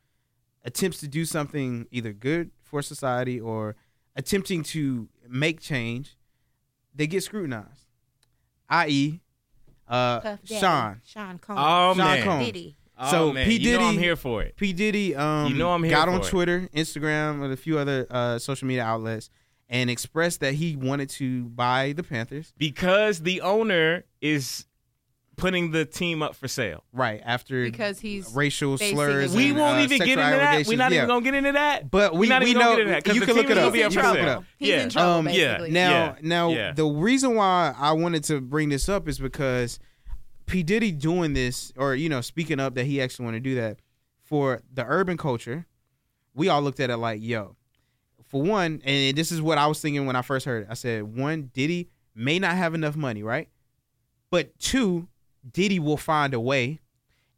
[0.64, 3.74] attempts to do something either good for society or
[4.16, 6.16] attempting to make change,
[6.94, 7.84] they get scrutinized.
[8.68, 9.20] I.e.,
[9.88, 11.00] uh, Sean.
[11.06, 11.60] Sean Combs.
[11.62, 12.46] Oh Sean man, Combs.
[12.46, 12.76] Diddy.
[12.98, 13.46] oh, So, man.
[13.46, 13.56] P.
[13.56, 14.56] you know I'm here for it.
[14.56, 16.30] P Diddy, um, You know I'm here got on for it.
[16.30, 19.30] Twitter, Instagram, and a few other uh, social media outlets,
[19.68, 22.52] and expressed that he wanted to buy the Panthers.
[22.56, 24.64] because the owner is
[25.36, 26.82] putting the team up for sale.
[26.92, 29.34] Right after Because he's racial slurs.
[29.34, 30.66] We and, won't uh, even get into that.
[30.66, 30.96] We're not Yeah.
[30.98, 31.90] even gonna get into that.
[31.90, 33.34] But we- We're not we even gonna know- get into that 'cause you the can
[33.36, 33.72] look it is gonna up.
[33.74, 34.28] be You up can for look it sale.
[34.38, 34.44] up.
[34.58, 34.82] He's Yeah.
[34.82, 35.56] in trouble, Um, yeah.
[35.58, 36.14] Now, Yeah.
[36.22, 36.72] now Yeah.
[36.72, 39.78] the reason why I wanted to bring this up is because
[40.46, 43.54] P Diddy doing this, or you know, speaking up that he actually want to do
[43.56, 43.78] that
[44.24, 45.66] for the urban culture.
[46.34, 47.56] We all looked at it like, yo,
[48.28, 50.68] for one, and this is what I was thinking when I first heard it.
[50.70, 53.48] I said, one, Diddy may not have enough money, right?
[54.30, 55.08] But two,
[55.50, 56.80] Diddy will find a way.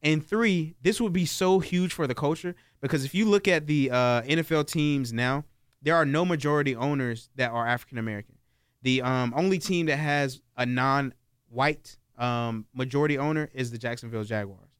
[0.02, 3.66] And three, this would be so huge for the culture because if you look at
[3.66, 5.44] the uh, NFL teams now,
[5.82, 8.36] there are no majority owners that are African American.
[8.82, 14.70] The um, only team that has a non-white um, majority owner is the Jacksonville Jaguars.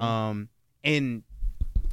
[0.00, 0.48] Um,
[0.82, 1.22] and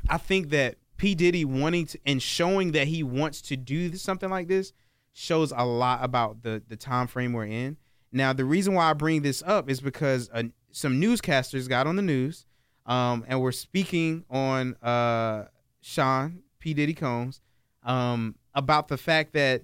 [0.09, 4.29] I think that P Diddy wanting to and showing that he wants to do something
[4.29, 4.73] like this
[5.13, 7.77] shows a lot about the the time frame we're in.
[8.13, 11.95] Now, the reason why I bring this up is because uh, some newscasters got on
[11.95, 12.45] the news,
[12.85, 15.45] um, and were speaking on uh,
[15.81, 17.41] Sean P Diddy Combs
[17.83, 19.63] um, about the fact that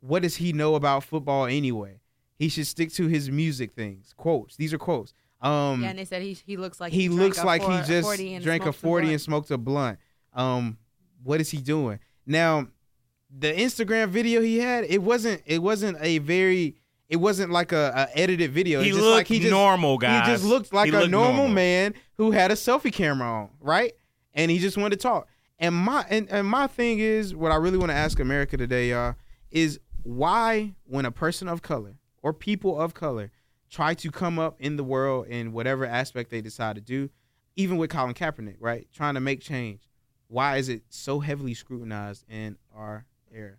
[0.00, 2.00] what does he know about football anyway?
[2.38, 4.12] He should stick to his music things.
[4.16, 4.56] Quotes.
[4.56, 5.14] These are quotes.
[5.40, 7.72] Um, yeah, and they said he he looks like he drank looks a like four-
[7.72, 9.98] he just 40 and drank a 40 and smoked a blunt.
[10.34, 10.76] Um,
[11.22, 12.68] what is he doing now?
[13.38, 16.76] The Instagram video he had, it wasn't, it wasn't a very,
[17.08, 18.80] it wasn't like a, a edited video.
[18.80, 20.26] He just looked like he just, normal, guys.
[20.26, 23.50] He just looked like He a looked normal, man who had a selfie camera on,
[23.60, 23.92] right?
[24.34, 25.28] And he just wanted to talk.
[25.58, 28.90] And my and, and my thing is, what I really want to ask America today,
[28.90, 29.14] y'all,
[29.50, 33.30] is why when a person of color or people of color
[33.70, 37.08] try to come up in the world in whatever aspect they decide to do,
[37.56, 38.86] even with Colin Kaepernick, right?
[38.92, 39.80] Trying to make change.
[40.28, 43.56] Why is it so heavily scrutinized in our era?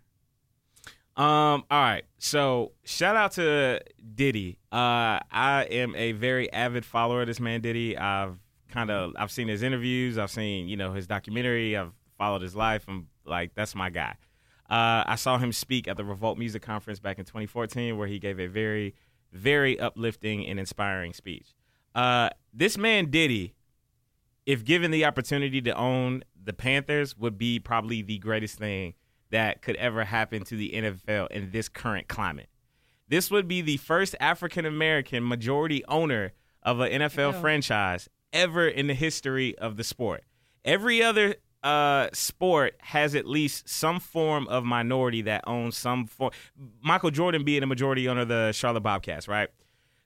[1.18, 1.64] Um.
[1.68, 2.04] All right.
[2.18, 3.80] So shout out to
[4.14, 4.60] Diddy.
[4.70, 7.98] Uh, I am a very avid follower of this man Diddy.
[7.98, 10.16] I've kind of I've seen his interviews.
[10.16, 11.76] I've seen you know his documentary.
[11.76, 12.84] I've followed his life.
[12.86, 14.14] I'm like that's my guy.
[14.70, 18.18] Uh, I saw him speak at the Revolt Music Conference back in 2014, where he
[18.18, 18.94] gave a very,
[19.32, 21.54] very uplifting and inspiring speech.
[21.94, 23.54] Uh, this man Diddy,
[24.46, 28.94] if given the opportunity to own the Panthers, would be probably the greatest thing
[29.30, 32.48] that could ever happen to the NFL in this current climate.
[33.08, 37.40] This would be the first African American majority owner of an NFL Ew.
[37.40, 40.24] franchise ever in the history of the sport.
[40.64, 46.32] Every other uh, sport has at least some form of minority that owns some form.
[46.82, 49.48] Michael Jordan being a majority owner of the Charlotte Bobcats, right?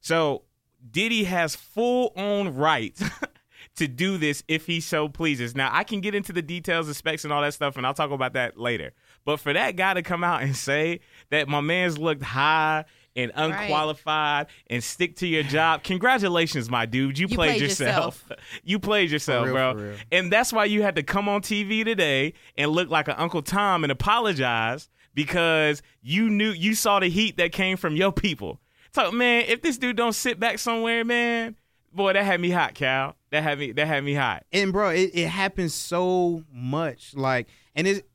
[0.00, 0.42] So
[0.88, 3.02] Diddy has full own rights
[3.76, 5.54] to do this if he so pleases.
[5.54, 7.94] Now I can get into the details, the specs, and all that stuff, and I'll
[7.94, 8.92] talk about that later.
[9.24, 13.30] But for that guy to come out and say that my man's looked high and
[13.34, 17.18] unqualified and stick to your job, congratulations, my dude.
[17.18, 18.24] You, You played, played yourself.
[18.64, 19.72] you played yourself, real, bro.
[19.74, 19.96] for real.
[20.10, 23.42] And that's why you had to come on TV today and look like an Uncle
[23.42, 28.60] Tom and apologize because you knew you saw the heat that came from your people.
[28.94, 31.56] So man, if this dude don't sit back somewhere, man,
[31.92, 33.16] boy, that had me hot, Cal.
[33.30, 34.44] That had me that had me hot.
[34.52, 37.14] and bro, it, it happens so much.
[37.14, 38.06] Like, and it.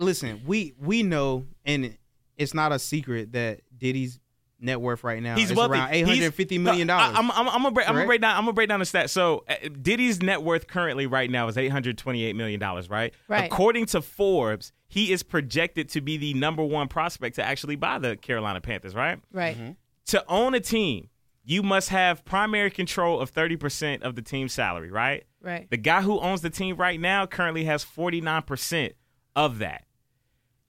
[0.00, 1.96] Listen, we we know, and
[2.36, 4.18] it's not a secret that Diddy's
[4.62, 5.72] net worth right now He's is wealthy.
[5.74, 7.16] around eight hundred fifty He's- million No, dollars.
[7.16, 7.88] I- I'm, I'm, I'm gonna break.
[7.88, 8.36] I'm gonna break down.
[8.36, 9.10] I'm gonna break down the stats.
[9.10, 12.88] So uh, Diddy's net worth currently right now is 828 million dollars.
[12.90, 13.14] Right.
[13.28, 13.44] Right.
[13.44, 17.98] According to Forbes, he is projected to be the number one prospect to actually buy
[17.98, 18.94] the Carolina Panthers.
[18.94, 19.18] Right.
[19.32, 19.56] Right.
[19.56, 19.70] Mm-hmm.
[20.06, 21.08] To own a team,
[21.44, 24.90] you must have primary control of 30 percent of the team's salary.
[24.90, 25.24] Right.
[25.42, 25.70] Right.
[25.70, 28.92] The guy who owns the team right now currently has 49%
[29.36, 29.84] of that.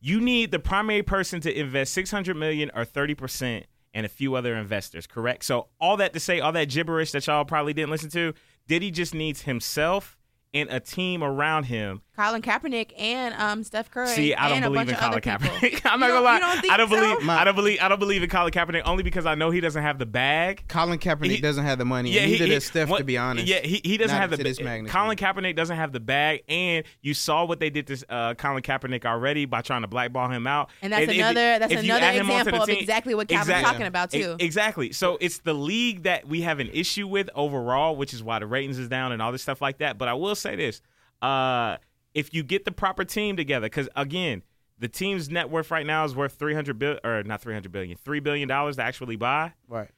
[0.02, 4.56] You need the primary person to invest 600 million or 30% and a few other
[4.56, 5.46] investors, correct?
[5.46, 8.34] So all that to say, all that gibberish that y'all probably didn't listen to,
[8.68, 10.18] Diddy just needs himself
[10.54, 12.02] and a team around him.
[12.18, 14.08] Colin Kaepernick and um Steph Curry.
[14.10, 15.22] See, I don't and believe in Colin other.
[15.22, 15.82] Kaepernick.
[15.86, 16.40] I'm not You gonna don't- lie.
[16.40, 16.96] don't think I don't so?
[16.96, 19.50] believe My- I don't believe I don't believe in Colin Kaepernick only because I know
[19.50, 20.66] he doesn't have the bag.
[20.68, 22.12] Colin Kaepernick He- doesn't have the money.
[22.12, 23.48] Yeah, neither he- does Steph, what- to be honest.
[23.48, 24.94] Yeah, he, he doesn't Not have the to this magnitude.
[24.94, 28.62] Colin Kaepernick doesn't have the bag, and you saw what they did to uh, Colin
[28.62, 30.70] Kaepernick already by trying to blackball him out.
[30.82, 33.16] And that's if- another that's if another add him onto the example of team- exactly
[33.16, 33.72] what Calvin's Exactly.
[33.72, 34.36] talking about too.
[34.40, 34.92] Exactly.
[34.92, 38.46] So it's the league that we have an issue with overall, which is why the
[38.48, 39.98] ratings is down and all this stuff like that.
[39.98, 40.82] But I will say this:
[41.22, 41.78] uh,
[42.14, 44.44] if you get the proper team together, because again,
[44.80, 47.72] the team's net worth right now is worth three hundred billion, or not three hundred
[47.72, 49.54] billion, three billion dollars to actually buy.
[49.68, 49.90] right.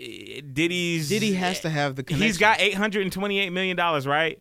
[0.00, 2.26] Eh, Diddy's Diddy has to have the connection.
[2.26, 4.40] He's got eight hundred and twenty-eight million dollars, right?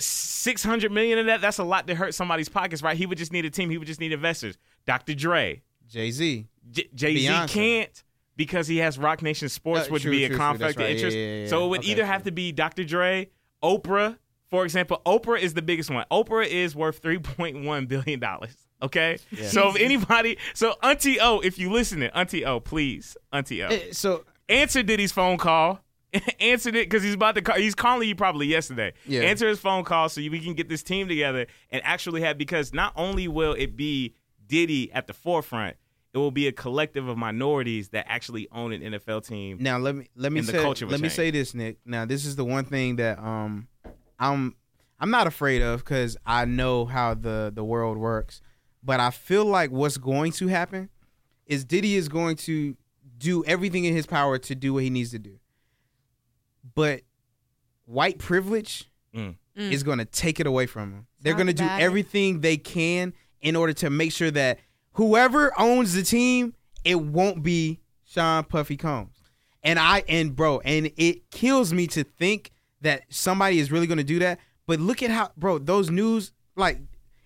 [0.00, 2.96] Six hundred million of that—that's a lot to hurt somebody's pockets, right?
[2.96, 3.70] He would just need a team.
[3.70, 4.58] He would just need investors.
[4.84, 5.14] Dr.
[5.14, 5.62] Dre.
[5.88, 6.48] Jay Z.
[6.72, 7.48] J- Jay Z Beyonce.
[7.48, 8.04] can't
[8.36, 10.44] because he has Roc Nation Sports, Uh, would true, be a true, true.
[10.44, 10.84] conflict right.
[10.86, 11.16] of interest.
[11.16, 11.48] Yeah, yeah, yeah.
[11.48, 12.82] So it would Okay, either have to be Dr.
[12.84, 13.30] Dre,
[13.62, 14.18] Oprah.
[14.50, 16.04] For example, Oprah is the biggest one.
[16.10, 18.54] Oprah is worth three point one billion dollars.
[18.82, 19.48] Okay, Yeah.
[19.48, 23.80] so if anybody, so Auntie O, if you listening, Auntie O, please, Auntie O, Eh,
[23.92, 25.80] So answer Diddy's phone call.
[26.40, 27.56] Answered it because he's about to call.
[27.56, 28.92] He's calling you probably yesterday.
[29.06, 29.22] Yeah.
[29.22, 32.72] Answer his phone call so we can get this team together and actually have because
[32.72, 34.14] not only will it be
[34.46, 35.76] Diddy at the forefront,
[36.14, 39.58] it will be a collective of minorities that actually own an NFL team.
[39.60, 41.78] now let me let me say culture would let me say this, Nick.
[41.84, 43.66] Now this is the one thing that um
[44.18, 44.54] I'm
[44.98, 48.40] I'm not afraid of because I know how the the world works.
[48.82, 50.90] But I feel like what's going to happen
[51.46, 52.76] is Diddy is going to
[53.18, 55.38] do everything in his power to do what he needs to do.
[56.74, 57.02] But
[57.84, 59.36] white privilege Mm.
[59.56, 59.72] Mm.
[59.72, 61.06] is going to take it away from him.
[61.22, 64.58] They're going to do about everything they can in order to make sure that
[64.92, 66.52] whoever owns the team,
[66.84, 69.16] it won't be Sean Puffy Combs.
[69.62, 73.98] And I and bro, and it kills me to think that somebody is really going
[73.98, 74.38] to do that.
[74.66, 76.80] But look at how, bro, those news like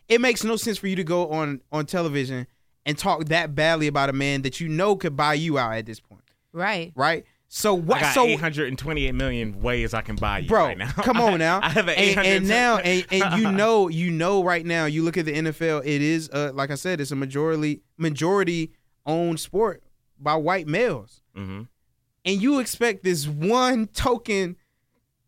[0.08, 2.46] it makes no sense for you to go on on television
[2.86, 5.86] and talk that badly about a man that you know could buy you out at
[5.86, 6.92] this point, Right.
[6.96, 7.24] right?
[7.52, 8.00] So I what?
[8.00, 10.90] got So 828 million ways I can buy you bro right now.
[10.92, 14.10] come on now I have an and, 800 and now and, and you know you
[14.12, 17.10] know right now you look at the nfl it is uh like i said it's
[17.10, 18.70] a majority majority
[19.04, 19.82] owned sport
[20.18, 21.66] by white males Mhm.
[22.24, 24.54] and you expect this one token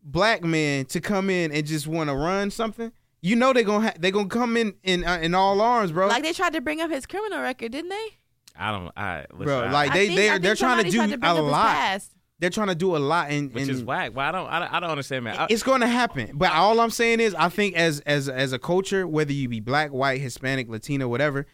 [0.03, 3.87] black men to come in and just want to run something you know they're gonna
[3.87, 6.61] ha- they're gonna come in in uh, in all arms bro Like they tried to
[6.61, 8.07] bring up his criminal record, didn't they?
[8.55, 8.91] I don't.
[8.97, 11.41] I listen, Bro, like, I They- think- they're- they're trying to do tried bring a
[11.41, 12.01] lot.
[12.37, 14.11] they're trying to do a lot and, which and is whack.
[14.13, 14.47] Well, I don't.
[14.47, 15.37] I don't, I don't understand, man.
[15.37, 16.31] I- it's going to happen.
[16.35, 19.59] But all I'm saying is, I think as as as a culture, whether you be
[19.59, 21.47] black, white, Hispanic, Latino, whatever,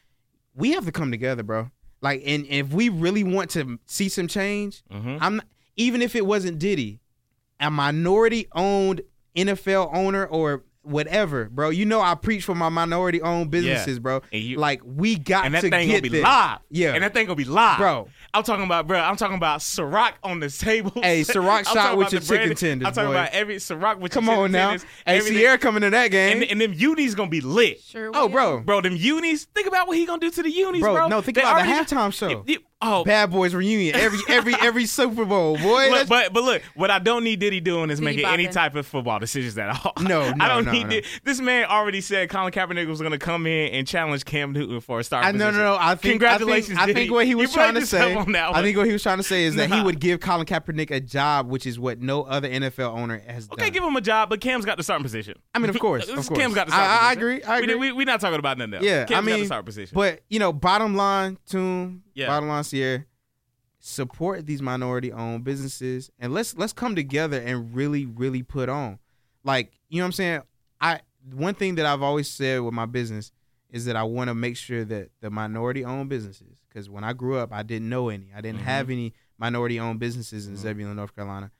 [0.56, 1.70] we have to come together, bro.
[2.02, 5.20] Like, and if we really want to see some change, Mhm.
[5.22, 5.46] I'm not,
[5.78, 7.00] even if it wasn't Diddy,
[7.60, 9.02] a minority owned
[9.36, 11.70] NFL owner or whatever, bro.
[11.70, 14.22] You know I preach for my minority owned businesses, bro.
[14.32, 16.24] And you- like we got and that to thing get gonna be there.
[16.24, 16.60] live.
[16.72, 16.94] Yeah.
[16.94, 18.08] and that thing gonna be live, Bro.
[18.34, 19.00] I'm talking about, bro.
[19.00, 20.92] I'm talking about Ciroc on the table.
[20.96, 22.58] Hey, Ciroc shot talking with about your chicken bread.
[22.58, 23.16] tenders, I'm talking boy.
[23.16, 24.70] about every Ciroc with Come your on chicken now.
[24.70, 24.88] tenders.
[25.06, 25.38] Hey, everything.
[25.38, 26.42] Sierra coming to that game.
[26.42, 27.82] and, and them unis gonna be lit.
[27.82, 28.10] Sure.
[28.14, 28.62] oh, bro.
[28.62, 29.46] Bro, them unis.
[29.54, 31.08] Think about what he gonna do to the unis, Bro, bro.
[31.08, 32.44] no, think They about the halftime show.
[32.48, 35.90] You- oh, Bad Boys reunion every every every Super Bowl, boy.
[35.90, 38.76] Look, but but look, what I don't need Diddy doing is Diddy making any type
[38.76, 39.94] of football decisions at all.
[40.04, 40.90] No, I no, don't no, need no.
[40.90, 44.54] Diddy- This man already said Colin Kaepernick was going to come in and challenge Cam
[44.54, 45.24] Newton for a star.
[45.24, 45.78] I no no no.
[45.80, 48.16] I think Congratulations, I think, I think what he was You trying to say.
[48.16, 50.20] on that I think what he was trying to say is that he would give
[50.20, 53.60] Colin Kaepernick a job, which is what no other NFL owner has done.
[53.60, 55.36] Okay, give him a job, but Cam's got the starting position.
[55.54, 56.30] I mean, of course, of course.
[56.30, 57.44] Cam's got the starting I, I agree.
[57.44, 57.76] I agree.
[57.76, 58.84] We, we, we're not talking about nothing else.
[58.84, 59.96] yeah, Cam's I mean, got the starting position.
[59.96, 62.28] but you know, bottom line, Toon, Yeah.
[62.28, 63.08] bottom line, here,
[63.80, 69.00] support these minority-owned businesses, and let's let's come together and really, really put on.
[69.44, 70.42] Like, you know what I'm saying?
[70.82, 71.00] I
[71.34, 73.32] one thing that I've always said with my business
[73.70, 77.38] is that I want to make sure that the minority-owned businesses, because when I grew
[77.38, 78.32] up, I didn't know any.
[78.36, 78.64] I didn't Mhm.
[78.64, 80.58] have any minority-owned businesses in Mhm.
[80.58, 81.52] Zebulon, North Carolina.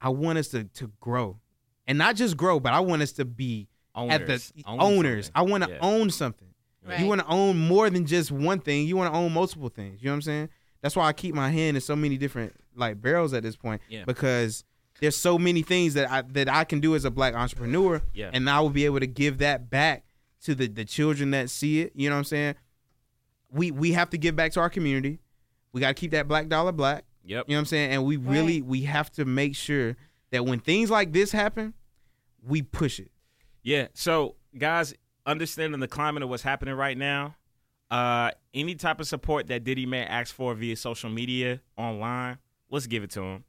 [0.00, 1.40] I want us to to grow,
[1.86, 5.30] and not just grow, but I want us to be at the Own owners.
[5.34, 5.78] I want to Yeah.
[5.80, 6.48] own something.
[6.86, 7.00] Right.
[7.00, 8.86] You want to own more than just one thing.
[8.86, 10.02] You want to own multiple things.
[10.02, 10.48] You know what I'm saying?
[10.82, 13.80] That's why I keep my hand in so many different like barrels at this point
[13.88, 14.04] Yeah.
[14.04, 14.64] because
[15.00, 18.30] there's so many things that I that I can do as a black entrepreneur, Yeah.
[18.32, 20.04] and I will be able to give that back
[20.42, 21.92] to the the children that see it.
[21.94, 22.54] You know what I'm saying?
[23.50, 25.20] We we have to give back to our community.
[25.72, 27.04] We got to keep that black dollar black.
[27.24, 27.46] Yep.
[27.48, 27.90] You know what I'm saying?
[27.92, 29.96] And we really we have to make sure
[30.30, 31.72] that when things like this happen,
[32.46, 33.10] we push it.
[33.62, 33.88] Yeah.
[33.94, 34.94] So, guys,
[35.26, 37.36] understanding the climate of what's happening right now,
[37.90, 42.38] uh, any type of support that Diddy may ask for via social media, online,
[42.70, 43.44] let's give it to him.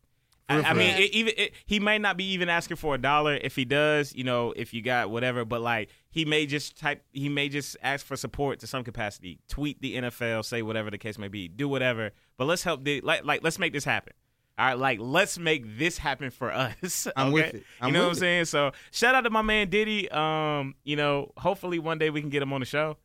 [0.48, 3.36] I, I mean, it, even it, he may not be even asking for a dollar.
[3.36, 7.04] If he does, you know, if you got whatever, but like he may just type,
[7.12, 9.40] he may just ask for support to some capacity.
[9.48, 12.12] Tweet the NFL, say whatever the case may be, do whatever.
[12.38, 14.14] But let's help the like, like let's make this happen.
[14.58, 17.08] All right, like let's make this happen for us.
[17.18, 17.34] I'm okay?
[17.34, 17.64] with it.
[17.82, 18.22] I'm you know what I'm with it.
[18.22, 18.46] saying?
[18.46, 20.10] So shout out to my man Diddy.
[20.10, 22.98] Um, you know, hopefully one day we can get him on the show.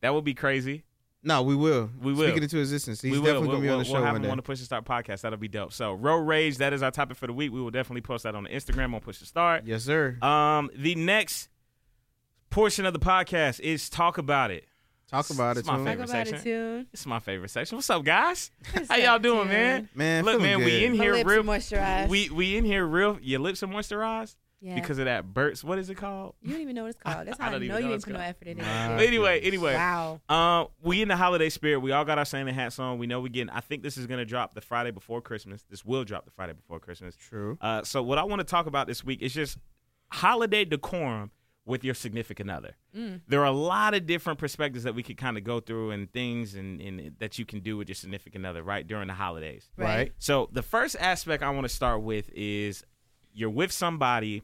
[0.00, 0.84] That would be crazy.
[1.22, 1.90] No, we will.
[2.00, 2.22] We will.
[2.28, 3.02] Speaking into existence.
[3.02, 3.24] He's we will.
[3.26, 4.30] definitely We'll, gonna be on the we'll- show we'll have one him day.
[4.30, 5.20] on the Push to Start podcast.
[5.22, 5.72] That'll be dope.
[5.72, 7.52] So Road Rage, that is our topic for the week.
[7.52, 9.64] We will definitely post that on the Instagram on Push to Start.
[9.66, 10.16] Yes, sir.
[10.22, 11.48] Um, the next
[12.50, 14.64] portion of the podcast is talk about it.
[15.08, 15.86] Talk about it, It's my Toon.
[15.86, 16.48] favorite Talk section.
[16.80, 16.86] it.
[16.92, 17.76] It's my favorite section.
[17.76, 18.50] What's up, guys?
[18.72, 19.48] What's How y'all doing, Tune?
[19.48, 19.88] man?
[19.94, 20.64] Man, Look, man, good.
[20.66, 21.40] we in My here lips real.
[21.40, 22.08] are moisturized.
[22.08, 23.18] We we in here real.
[23.22, 24.36] Your lips are moisturized.
[24.60, 24.74] Yeah.
[24.74, 25.62] because of that Burt's.
[25.62, 26.34] What is it called?
[26.42, 27.28] you don't even know what it's called.
[27.28, 28.58] That's I how I, don't know even know you didn't it's put no effort in
[28.58, 28.64] Wow.
[28.92, 28.96] it.
[28.96, 30.20] But anyway, anyway, Wow.
[30.28, 31.78] Uh, we in the holiday spirit.
[31.78, 32.98] We all got our Santa hats on.
[32.98, 33.50] We know we getting.
[33.50, 35.64] I think this is gonna drop the Friday before Christmas.
[35.70, 37.14] This will drop the Friday before Christmas.
[37.14, 37.56] True.
[37.60, 39.58] Uh, so what I want to talk about this week is just
[40.10, 41.30] holiday decorum
[41.68, 42.74] with your significant other.
[42.96, 43.20] Mm.
[43.28, 46.10] There are a lot of different perspectives that we could kind of go through and
[46.10, 49.70] things and, and that you can do with your significant other right during the holidays.
[49.76, 50.12] Right.
[50.18, 52.82] So the first aspect I want to start with is
[53.34, 54.42] you're with somebody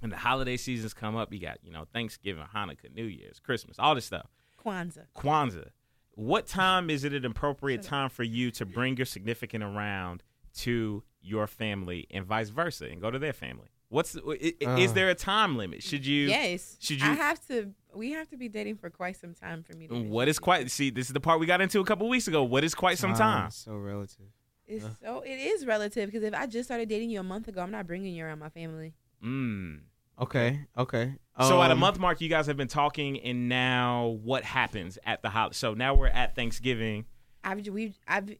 [0.00, 1.32] when the holiday seasons come up.
[1.32, 4.26] You got you know Thanksgiving, Hanukkah, New Year's, Christmas, all this stuff.
[4.64, 5.04] Kwanzaa.
[5.14, 5.68] Kwanzaa.
[6.14, 10.22] What time is it an appropriate time for you to bring your significant around
[10.58, 13.68] to your family and vice versa and go to their family?
[13.92, 14.20] What's i-
[14.66, 14.94] i- is Uh.
[14.94, 15.82] there a time limit?
[15.82, 16.28] Should you?
[16.28, 16.78] Yes.
[16.80, 17.06] should you?
[17.06, 17.74] I you- have to.
[17.94, 19.94] We have to be dating for quite some time for me to.
[20.04, 20.70] What is quite?
[20.70, 22.42] See, this is the part we got into a couple weeks ago.
[22.42, 23.48] What is quite some time?
[23.48, 24.26] is So relative.
[24.66, 24.94] It's Uh.
[25.02, 27.70] so it is relative because if I just started dating you a month ago, I'm
[27.70, 28.94] not bringing you around my family.
[29.22, 29.80] Mm.
[30.18, 30.60] Okay.
[30.78, 31.16] Okay.
[31.40, 34.98] So at a Um, month mark, you guys have been talking, and now what happens
[35.04, 35.54] at the holiday?
[35.54, 37.04] So now we're at Thanksgiving.
[37.44, 38.30] I've we I've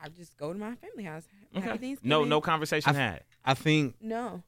[0.00, 1.24] I just go to my family house.
[1.52, 1.78] Happy Okay.
[1.78, 2.08] Thanksgiving.
[2.08, 3.24] No, no conversation I- had.
[3.48, 4.42] I think no.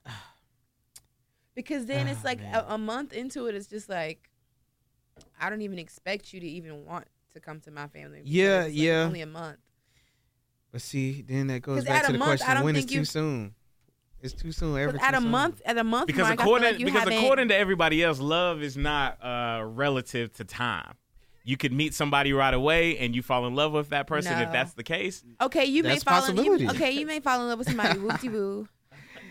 [1.54, 4.30] Because then it's Ah, like a, a month into it, it's just like
[5.40, 8.22] I don't even expect you to even want to come to my family.
[8.24, 9.02] Yeah, like, yeah.
[9.04, 9.58] Only a month.
[10.72, 12.90] But see, then that goes back to the month, I question: don't when is think
[12.90, 13.54] too you- soon?
[14.22, 14.78] It's too soon.
[14.78, 15.30] Ever at too a soon.
[15.30, 17.56] month, at a month because mark, I feel according like you because haven't- according to
[17.56, 20.94] everybody else, love is not uh, relative to time.
[21.42, 24.38] You could meet somebody right away and you fall in love with that person.
[24.40, 26.36] If that's the case, Okay, you That's may fall in.
[26.36, 26.64] possibility.
[26.64, 27.98] You, okay, you may fall in love with somebody.
[27.98, 28.68] Whoopty boo.
[28.68, 28.68] whoop-de-whoop.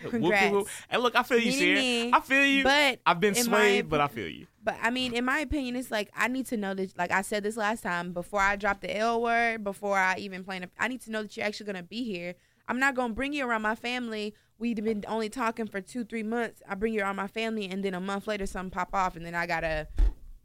[0.08, 0.70] Congrats.
[0.88, 1.74] And look, I feel you, Me, Sierra.
[1.80, 2.12] me, me.
[2.14, 2.64] I feel you.
[2.64, 4.46] But I've been in my swayed, but I feel you.
[4.62, 7.22] But I mean, in my opinion, it's like I need to know that, like I
[7.22, 10.68] said this last time, before I drop the L word, before I even plan, a,
[10.78, 12.34] I need to know that you're actually gonna be here.
[12.68, 14.34] I'm not gonna bring you around my family.
[14.58, 16.62] We've been only talking for two, three months.
[16.68, 19.24] I bring you around my family, and then a month later, something pop off, and
[19.24, 19.88] then I gotta,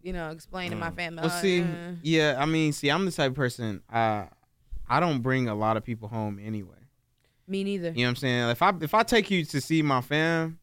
[0.02, 0.96] you know, explain to my Mm.
[0.96, 1.22] family.
[1.22, 3.82] Well, uh, see, uh, yeah, I mean, see, I'm the type of person.
[3.92, 4.26] Uh,
[4.88, 6.78] I don't bring a lot of people home anyway.
[7.48, 7.90] Me neither.
[7.90, 8.50] You know what I'm saying?
[8.50, 10.60] If I if I take you to see my fam,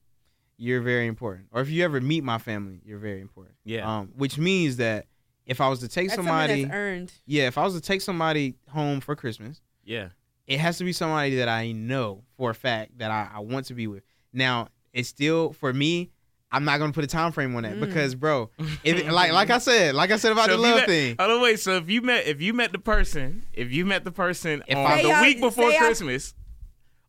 [0.56, 1.46] you're very important.
[1.52, 3.56] Or if you ever meet my family, you're very important.
[3.64, 3.98] Yeah.
[3.98, 5.06] Um, which means that
[5.46, 7.12] if I was to take That's somebody, that's earned.
[7.26, 10.08] yeah, if I was to take somebody home for Christmas, yeah.
[10.46, 13.66] it has to be somebody that I know for a fact that I, I want
[13.66, 14.04] to be with.
[14.32, 16.10] Now, it's still for me.
[16.54, 17.80] I'm not gonna put a time frame on that Mm.
[17.80, 18.50] because, bro,
[18.84, 21.16] if like like I said, like I said about So the love met- thing.
[21.18, 21.58] Oh no, wait.
[21.60, 24.76] So if you met if you met the person, if you met the person If
[24.76, 26.34] on I- the week before say I- Christmas,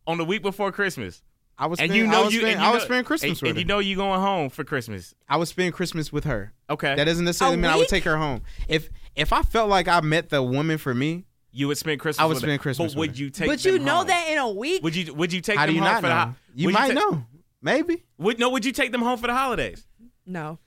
[0.06, 1.22] on the week before Christmas,
[1.56, 2.82] I was and spend, you know I was you, spend, and you I know, was
[2.84, 3.60] spend Christmas and, with and her.
[3.60, 5.14] you know you going home for Christmas.
[5.28, 6.52] I would spend Christmas with her.
[6.68, 8.42] Okay, That doesn't necessarily A mean I would take her home.
[8.68, 12.20] If if I felt like I met the woman for me, you would spend Christmas.
[12.22, 12.58] I would with spend her.
[12.58, 13.22] Christmas But with would her.
[13.24, 13.48] you take?
[13.48, 14.06] But you know home?
[14.08, 14.82] that in a week.
[14.82, 16.14] Would you would you take how do you home not for the?
[16.14, 16.20] know?
[16.30, 17.26] ho- You would might ta- know.
[17.62, 18.50] Maybe, Would no?
[18.50, 19.86] Would you take them home for the holidays?
[20.26, 20.58] no.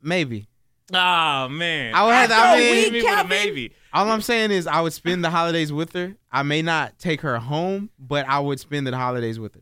[0.00, 0.48] maybe.
[0.94, 3.28] Oh man, I would have to- I thought mean- you hit me with a Calvin.
[3.30, 3.72] maybe.
[3.94, 6.14] All I'm saying is I would spend the holidays with her.
[6.30, 9.60] I may not take her home, but I would spend the holidays with her.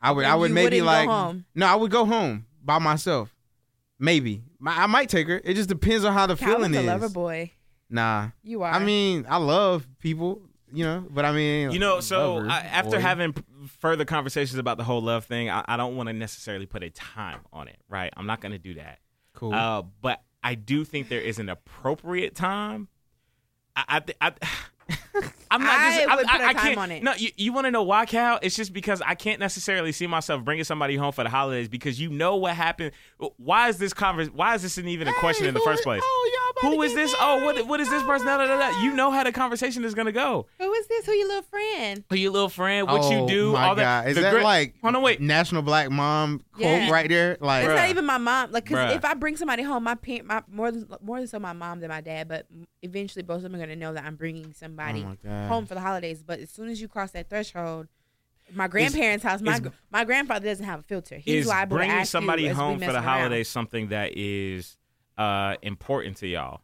[0.00, 0.24] I would.
[0.24, 1.08] And I would you maybe wouldn't go like.
[1.08, 1.44] home.
[1.54, 3.34] No, I would go home by myself.
[3.98, 4.42] Maybe.
[4.64, 5.40] I might take her.
[5.42, 6.86] It just depends on how the feeling Calvin's a is.
[6.86, 7.52] lover boy.
[7.88, 8.28] Nah.
[8.42, 8.72] You are.
[8.72, 12.96] I mean, I love people, you know, but I mean, You know, so I, after
[12.96, 13.00] boy.
[13.00, 13.34] having
[13.80, 16.90] further conversations about the whole love thing, I, I don't want to necessarily put a
[16.90, 18.12] time on it, right?
[18.16, 18.98] I'm not going to do that.
[19.34, 19.54] cool.
[19.54, 22.88] Uh, but I do think there is an appropriate time.
[23.76, 24.32] I, I,
[25.50, 26.08] I'm not I just.
[26.08, 26.78] I, would I, put a I time can't.
[26.78, 27.02] on it.
[27.02, 28.38] No, you, you want to know why, Cal?
[28.42, 32.00] It's just because I can't necessarily see myself bringing somebody home for the holidays because
[32.00, 32.92] you know what happened.
[33.36, 34.30] Why is this convers?
[34.30, 36.02] Why is this even a question in the first place?
[36.04, 37.14] Oh, y'all Who is this?
[37.20, 38.26] Oh, what what is this person?
[38.26, 38.82] Da, da, da, da.
[38.82, 40.46] You know how the conversation is gonna go.
[40.58, 41.04] Who is this?
[41.06, 42.04] Who your little friend?
[42.08, 42.86] Who your little friend?
[42.88, 43.52] What you Oh, do?
[43.52, 43.82] My all God.
[43.82, 44.08] that.
[44.08, 45.20] Is The that gri- like Hold on, wait.
[45.20, 46.90] National Black Mom quote Yeah.
[46.90, 47.36] right there?
[47.40, 48.52] Like, It's not even my mom.
[48.52, 48.96] Like, cause Bruh.
[48.96, 51.80] if I bring somebody home, my parent, my more than more than so my mom
[51.80, 52.46] than my dad, but
[52.82, 55.80] eventually both of them are gonna know that I'm bringing somebody Oh, home for the
[55.80, 56.22] holidays.
[56.22, 57.88] But as soon as you cross that threshold,
[58.54, 61.16] my grandparents' house, my is- my grandfather doesn't have a filter.
[61.16, 63.02] He's is liable to bringing ask somebody you as we home for the around.
[63.04, 64.76] holidays something that is
[65.18, 66.60] uh, important to y'all?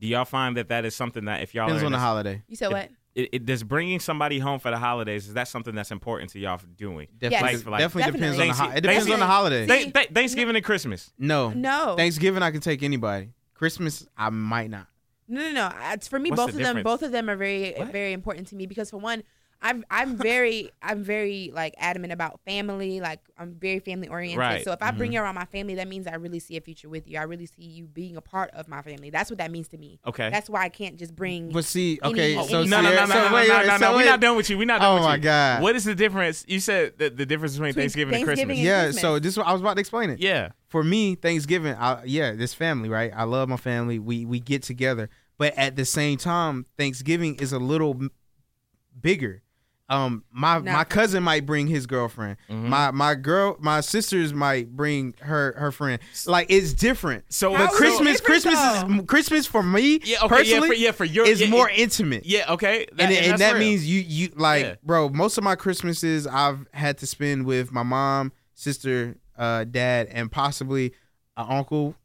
[0.00, 1.98] Do y'all find that that is something that if y'all depends are on in the
[1.98, 2.42] a- holiday.
[2.48, 2.88] You said what?
[3.14, 6.38] it, it, does bringing somebody home for the holidays is that something that's important to
[6.38, 7.08] y'all for doing?
[7.18, 7.64] Definitely, Yes.
[7.64, 8.70] Like- like- definitely depends on the Definitely.
[8.72, 9.66] ho- it depends on the holiday.
[9.66, 11.12] Th- th- Thanksgiving and Christmas.
[11.18, 13.30] no, No, Thanksgiving I can take anybody.
[13.54, 14.86] Christmas I might not.
[15.28, 15.70] No, no, no.
[15.92, 17.92] It's for me, What's both the of them, both of them are very, What?
[17.92, 19.22] very important to me because for one,
[19.62, 23.00] I'm I'm very I'm very like adamant about family.
[23.00, 24.38] Like I'm very family oriented.
[24.38, 24.64] Right.
[24.64, 25.14] So if I bring Mhm.
[25.14, 27.18] you around my family, that means I really see a future with you.
[27.18, 29.10] I really see you being a part of my family.
[29.10, 30.00] That's what that means to me.
[30.06, 30.30] Okay.
[30.30, 31.50] That's why I can't just bring.
[31.52, 33.66] But see, Any- okay, any- so no, no, no, no, so no, wait, no, wait,
[33.66, 33.96] no, so no.
[33.98, 34.56] We're not done with you.
[34.56, 35.06] We're not done with you.
[35.06, 35.22] Oh with my you.
[35.22, 35.62] God.
[35.62, 36.44] What is the difference?
[36.48, 38.58] You said the, the difference between Between Thanksgiving, and Thanksgiving Christmas.
[38.58, 39.02] and- Yeah, Christmas.
[39.02, 40.20] so this I was about to explain it.
[40.20, 40.50] yeah.
[40.68, 43.12] For me, Thanksgiving, I, yeah, this family, right?
[43.14, 43.98] I love my family.
[43.98, 48.00] We we get together, but at the same time, Thanksgiving is a little
[48.98, 49.42] bigger.
[49.90, 50.72] Um, my Nah.
[50.72, 52.36] my cousin might bring his girlfriend.
[52.48, 52.68] Mhm.
[52.68, 56.00] My my girl, my sisters might bring her her friend.
[56.26, 57.24] Like it's different.
[57.28, 60.68] So, How But is it Christmas, different, Christmas is Christmas for me yeah, okay, personally
[60.68, 62.24] yeah, for, yeah, for your is yeah, more yeah, intimate.
[62.24, 63.58] Yeah, okay, That- and, and that's that real.
[63.68, 64.74] means you you like Yeah.
[64.84, 70.06] bro most of my christmases i've had to spend with my mom sister uh dad
[70.12, 70.92] and possibly
[71.36, 71.96] an uncle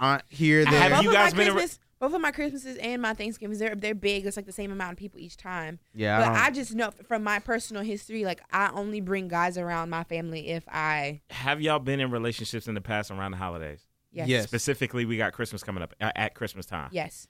[0.00, 3.14] aunt here there Have you guys been a- Christmas, both of my Christmases and my
[3.14, 4.26] Thanksgivings, they're they're big.
[4.26, 5.78] It's like the same amount of people each time.
[5.94, 9.56] yeah but I I, just know from my personal history, like I only bring guys
[9.56, 13.36] around my family if I Have y'all been in relationships in the past around the
[13.36, 13.86] holidays?
[14.10, 14.44] yes Yes.
[14.44, 16.88] Specifically, we got Christmas coming up uh, at Christmas time.
[16.92, 17.28] yes.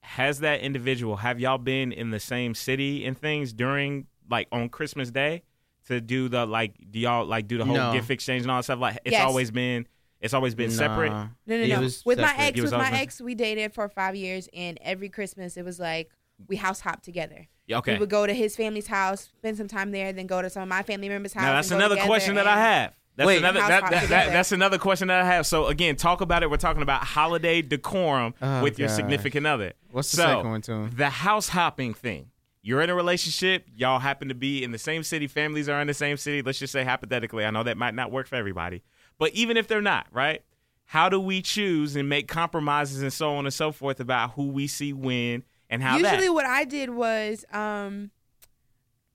[0.00, 1.16] Has that individual?
[1.16, 5.42] Have y'all been in the same city and things during like on Christmas Day
[5.88, 6.74] to do the like?
[6.92, 7.92] Do y'all like do the whole No.
[7.92, 8.78] gift exchange and all that stuff?
[8.78, 9.26] Like it's Yes.
[9.26, 9.88] always been
[10.20, 11.10] it's always been separate.
[11.10, 11.80] No, no, no.
[11.80, 15.56] was With my ex, with my ex, we dated for five years, and every Christmas
[15.56, 16.10] it was like
[16.48, 17.48] we house hop together.
[17.66, 17.94] Yeah, okay.
[17.94, 20.62] We would go to his family's house, spend some time there, then go to some
[20.62, 21.42] of my family members' house.
[21.42, 22.94] Now that's and another question that I have.
[23.16, 23.38] That's Wait.
[23.38, 25.46] another that, that, that, that's another question that I have.
[25.46, 26.50] So again, talk about it.
[26.50, 29.72] We're talking about holiday decorum Oh, with your significant other.
[29.90, 32.30] what's the So, second one too The house hopping thing.
[32.60, 33.64] You're in a relationship.
[33.74, 35.28] Y'all happen to be in the same city.
[35.28, 36.42] Families are in the same city.
[36.42, 37.44] Let's just say hypothetically.
[37.44, 38.82] I know that might not work for everybody,
[39.18, 40.42] but even if they're not, right?
[40.90, 44.46] How do we choose and make compromises and so on and so forth about who
[44.48, 46.32] we see when and how Usually, that?
[46.32, 48.10] what I did was, um,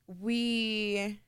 [0.07, 1.19] we,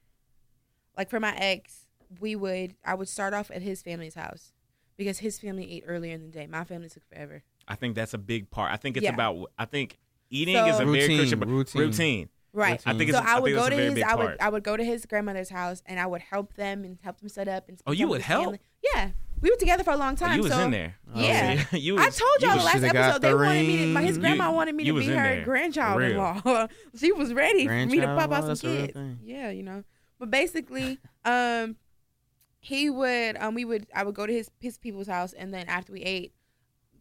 [0.98, 1.86] like for my ex,
[2.20, 4.52] we would I would start off at his family's house
[4.98, 6.48] because his family ate earlier in the day.
[6.48, 7.44] My family took forever.
[7.68, 8.72] I think that's a big part.
[8.72, 9.14] I think it's Yeah.
[9.14, 9.50] about.
[9.58, 9.98] I think
[10.30, 11.82] eating So- is a very crucial routine.
[11.82, 12.30] routine.
[12.54, 12.82] Right.
[12.86, 13.16] I think Routine.
[13.16, 13.18] it's.
[13.18, 14.38] so I would think go to his I would part.
[14.42, 17.30] I would go to his grandmother's house and I would help them and help them
[17.30, 18.44] set up and Oh, you would help?
[18.46, 18.60] family.
[18.94, 19.10] Yeah.
[19.42, 20.38] We were together for a long Oh, time.
[20.38, 20.96] you was so in there.
[21.16, 21.66] Yeah.
[21.74, 23.78] Oh, you I told you y'all the last Shoulda got episode they the wanted me
[23.78, 26.68] to my, his grandma You- wanted me to be her grandchild in law.
[26.98, 29.00] she was ready for me to pop out some that's a real kids.
[29.24, 29.84] Yeah, you know.
[30.20, 31.76] But basically, um
[32.60, 35.68] he would um we would I would go to his his people's house and then
[35.68, 36.34] after we ate,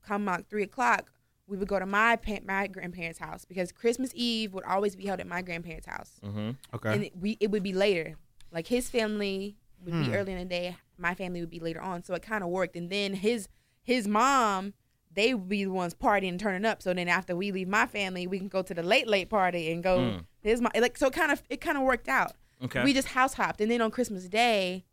[0.04, 1.12] come like three o'clock,
[1.52, 5.04] we would go to my pa- my grandparents' house because Christmas Eve would always be
[5.06, 6.56] held at my grandparents' house Mhm.
[6.74, 8.16] okay and it, we it would be later.
[8.50, 10.04] Like his family would Hmm.
[10.04, 12.02] be early in the day, my family would be later on.
[12.04, 12.74] So it kind of worked.
[12.76, 13.48] And then his
[13.82, 14.72] his mom,
[15.12, 16.80] they would be the ones partying and turning up.
[16.82, 19.70] So then after we leave my family, we can go to the late late party
[19.72, 20.24] and go Mm.
[20.40, 20.72] his mom.
[20.74, 22.32] Like so, kind of it kind of worked out.
[22.64, 22.82] Okay.
[22.84, 24.84] We just house hopped, and then on Christmas Day,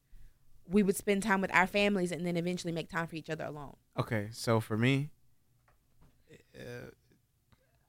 [0.68, 3.45] we would spend time with our families, and then eventually make time for each other
[3.45, 3.76] alone.
[3.97, 5.10] Okay, so for me,
[6.58, 6.89] uh,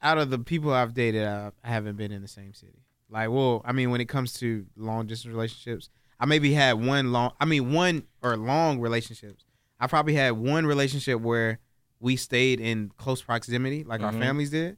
[0.03, 2.85] out of the people I've dated, I, I haven't been in the same city.
[3.09, 7.13] Like, well, I mean, when it comes to long distance relationships, I maybe had one
[7.13, 9.45] long, I mean, one or long relationships.
[9.79, 11.59] I probably had one relationship where
[11.99, 14.19] we stayed in close proximity, like our Mhm.
[14.19, 14.77] families did,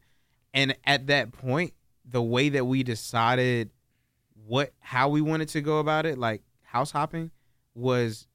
[0.55, 1.75] and at that point,
[2.05, 3.71] the way that we decided
[4.35, 7.31] what how we wanted to go about it, like house hopping,
[7.75, 8.27] was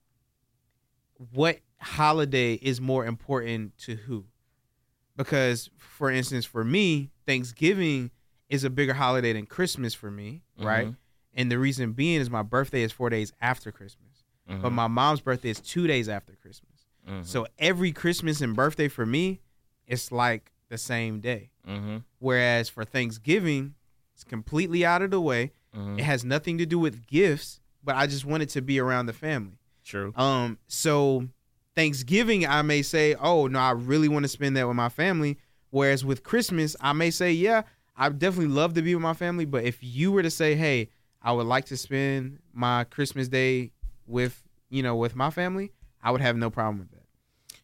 [1.34, 4.26] what holiday is more important to who?
[5.18, 8.12] Because, for instance, for me, Thanksgiving
[8.50, 10.88] is a bigger holiday than Christmas for me, right?
[10.88, 10.96] Mhm.
[11.34, 14.74] And the reason being is my birthday is four days after Christmas, but Mhm.
[14.74, 16.86] my mom's birthday is two days after Christmas.
[17.08, 17.26] Mhm.
[17.26, 19.42] So every Christmas and birthday for me,
[19.86, 21.52] it's like the same day.
[21.68, 22.04] Mhm.
[22.20, 23.76] Whereas for Thanksgiving,
[24.14, 25.52] it's completely out of the way.
[25.76, 26.00] Mhm.
[26.00, 29.14] It has nothing to do with gifts, but I just wanted to be around the
[29.14, 29.58] family.
[29.84, 30.12] True.
[30.16, 31.30] Um, so
[31.78, 35.38] Thanksgiving, I may say, oh no, I really want to spend that with my family.
[35.70, 37.62] Whereas with Christmas, I may say, yeah,
[37.96, 39.46] I definitely love to be with my family.
[39.46, 40.90] But if you were to say, hey,
[41.22, 43.74] I would like to spend my Christmas day
[44.08, 45.72] with, you know, with my family,
[46.02, 47.04] I would have no problem with that.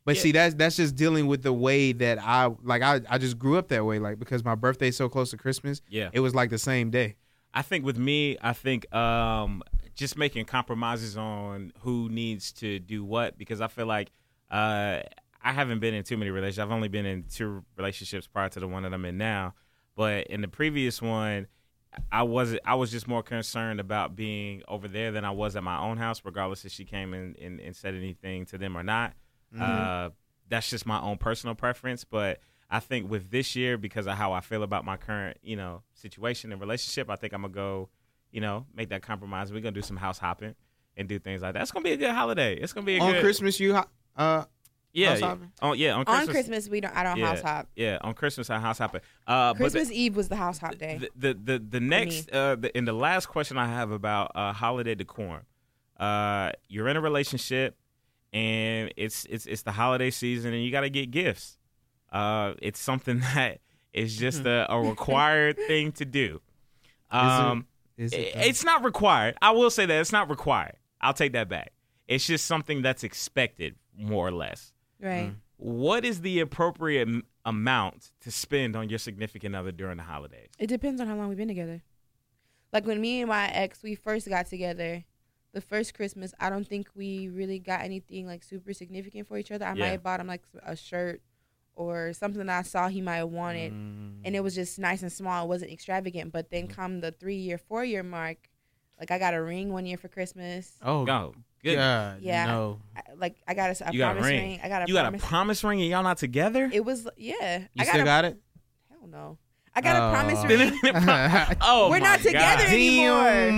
[0.06, 0.22] But Yeah.
[0.22, 2.84] see, that's that's just dealing with the way that I like.
[2.84, 5.82] I, I just grew up that way, like because my birthday's so close to Christmas,
[5.90, 6.10] Yeah.
[6.14, 7.16] it was like the same day.
[7.52, 9.64] I think with me, I think um,
[9.96, 14.12] just making compromises on who needs to do what because I feel like
[14.50, 15.02] uh,
[15.44, 16.64] I haven't been in too many relationships.
[16.64, 19.54] I've only been in two relationships prior to the one that I'm in now.
[19.96, 21.48] But in the previous one,
[22.12, 22.62] I wasn't.
[22.66, 25.98] I was just more concerned about being over there than I was at my own
[25.98, 29.14] house, regardless if she came in and, and said anything to them or not.
[29.62, 30.10] Uh,
[30.50, 32.04] that's just my own personal preference.
[32.04, 32.40] But
[32.70, 35.84] I think with this year, because of how I feel about my current, you know,
[35.94, 37.90] situation and relationship, I think I'm gonna go,
[38.34, 39.54] you know, make that compromise.
[39.54, 40.56] We're gonna do some house hopping
[40.98, 41.62] and do things like that.
[41.62, 42.56] It's gonna be a good holiday.
[42.58, 43.86] It's gonna be a on good Christmas, you ho-
[44.18, 44.44] uh,
[44.92, 45.28] yeah, house yeah.
[45.28, 45.52] hopping?
[45.62, 46.34] On yeah, on On Christmas.
[46.34, 46.96] Christmas, we don't.
[46.96, 47.68] I don't yeah, house hop.
[47.76, 49.02] Yeah, on Christmas I house hopping.
[49.26, 51.00] Uh, Christmas but Eve was the house hop day.
[51.00, 54.52] the, the the the next uh the, and the last question I have about uh
[54.52, 55.44] holiday decorum.
[55.98, 57.78] Uh, you're in a relationship
[58.34, 61.58] and it's it's it's the holiday season and you got to get gifts.
[62.12, 63.60] Uh, it's something that
[63.94, 66.42] is just a, a required thing to do.
[67.12, 67.68] Um,
[67.98, 69.36] Is it, it- it's not required.
[69.42, 70.76] I will say that it's not required.
[71.02, 71.74] I'll take that back.
[72.08, 74.74] It's just something that's expected, more or less.
[75.00, 75.30] right.
[75.32, 75.36] Mm.
[75.58, 80.50] What is the appropriate m- amount to spend on your significant other during the holidays?
[80.60, 81.82] It depends on how long we've been together.
[82.74, 85.06] Like when me and my ex we first got together,
[85.54, 89.52] the first Christmas, I don't think we really got anything like super significant for each
[89.52, 89.66] other.
[89.66, 91.22] I might have bought him like a shirt
[91.76, 94.22] or something that I saw he might have wanted, Mm.
[94.26, 95.46] and it was just nice and small.
[95.46, 96.32] It wasn't extravagant.
[96.32, 98.38] But then come the three year, four year mark,
[99.00, 100.72] like I got a ring one year for Christmas.
[100.82, 101.34] oh Go.
[101.64, 101.78] Good.
[101.78, 102.46] God, Yeah.
[102.48, 102.80] no.
[102.96, 104.60] I, like I got a, a You got a promise ring.
[104.64, 105.26] I got a You got a promise.
[105.26, 106.70] promise ring and y'all not together?
[106.72, 107.60] it was yeah.
[107.60, 108.38] You I got still a, got it?
[108.90, 109.38] hell no.
[109.76, 110.48] I got a promise Oh.
[110.48, 111.58] ring.
[111.62, 112.74] oh, We're my not together God.
[112.74, 113.24] anymore.
[113.24, 113.58] Damn,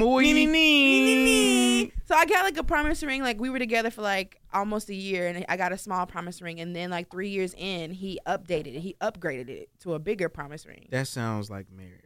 [1.86, 1.92] boy.
[1.92, 2.02] Nee, nee, nee.
[2.06, 3.22] So I got like a promise ring.
[3.22, 6.42] Like we were together for like almost a year, and I got a small promise
[6.42, 6.60] ring.
[6.60, 8.80] And then like three years in, he updated it.
[8.82, 10.88] He upgraded it to a bigger promise ring.
[10.92, 12.02] That sounds like marriage.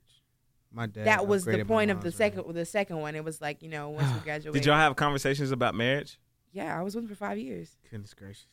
[0.72, 1.06] My dad.
[1.06, 2.46] that was the point of the second.
[2.46, 2.54] ring.
[2.54, 4.54] The second one, it was like you know once we graduated.
[4.62, 6.20] Did y'all have conversations about marriage?
[6.52, 7.78] Yeah, I was with him for five years.
[7.90, 8.46] Goodness gracious.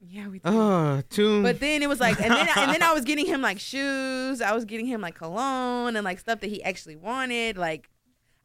[0.00, 0.38] Yeah, we.
[0.38, 0.52] Did.
[0.52, 1.42] Oh, tune.
[1.42, 4.40] But then it was like, and then and then I was getting him like shoes.
[4.40, 7.56] I was getting him like cologne and like stuff that he actually wanted.
[7.56, 7.90] Like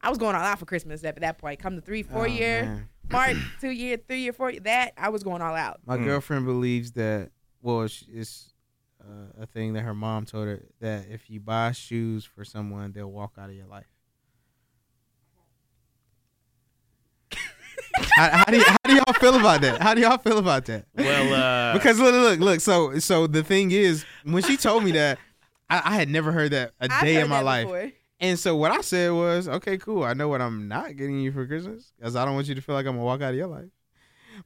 [0.02, 1.58] I was going all out for Christmas at that point.
[1.60, 2.88] Come to three, four Oh, year man.
[3.10, 4.50] mark, two year, three year, four.
[4.50, 5.80] year, That I was going all out.
[5.86, 6.04] My Mm.
[6.04, 7.30] girlfriend believes that.
[7.62, 8.54] Well, sh- it's
[9.02, 12.92] uh, a thing that her mom told her that if you buy shoes for someone,
[12.92, 13.86] they'll walk out of your life.
[18.16, 19.80] how, how do y- how do y'all feel about that?
[19.82, 20.86] How do y'all feel about that?
[20.94, 22.60] Well, uh, Because look, look, look.
[22.60, 25.18] So, so the thing is, when she told me that,
[25.68, 27.66] I, I had never heard that a I've day in my life.
[27.66, 27.92] before.
[28.20, 30.04] And so what I said was, okay, cool.
[30.04, 32.60] I know what I'm not getting you for Christmas because I don't want you to
[32.60, 33.70] feel like I'm gonna walk out of your life.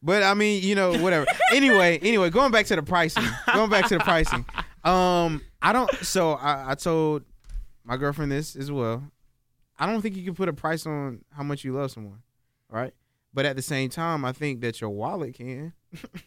[0.02, 1.26] But I mean, you know, whatever.
[1.52, 3.24] anyway, anyway, going back to the pricing.
[3.52, 4.44] Going back to the pricing.
[4.84, 5.90] Um, I don't.
[6.04, 7.22] So I, I told
[7.84, 9.02] my girlfriend this as well.
[9.78, 12.18] I don't think you can put a price on how much you love someone,
[12.68, 12.92] right?
[13.32, 15.72] But at the same time, I think that your wallet can.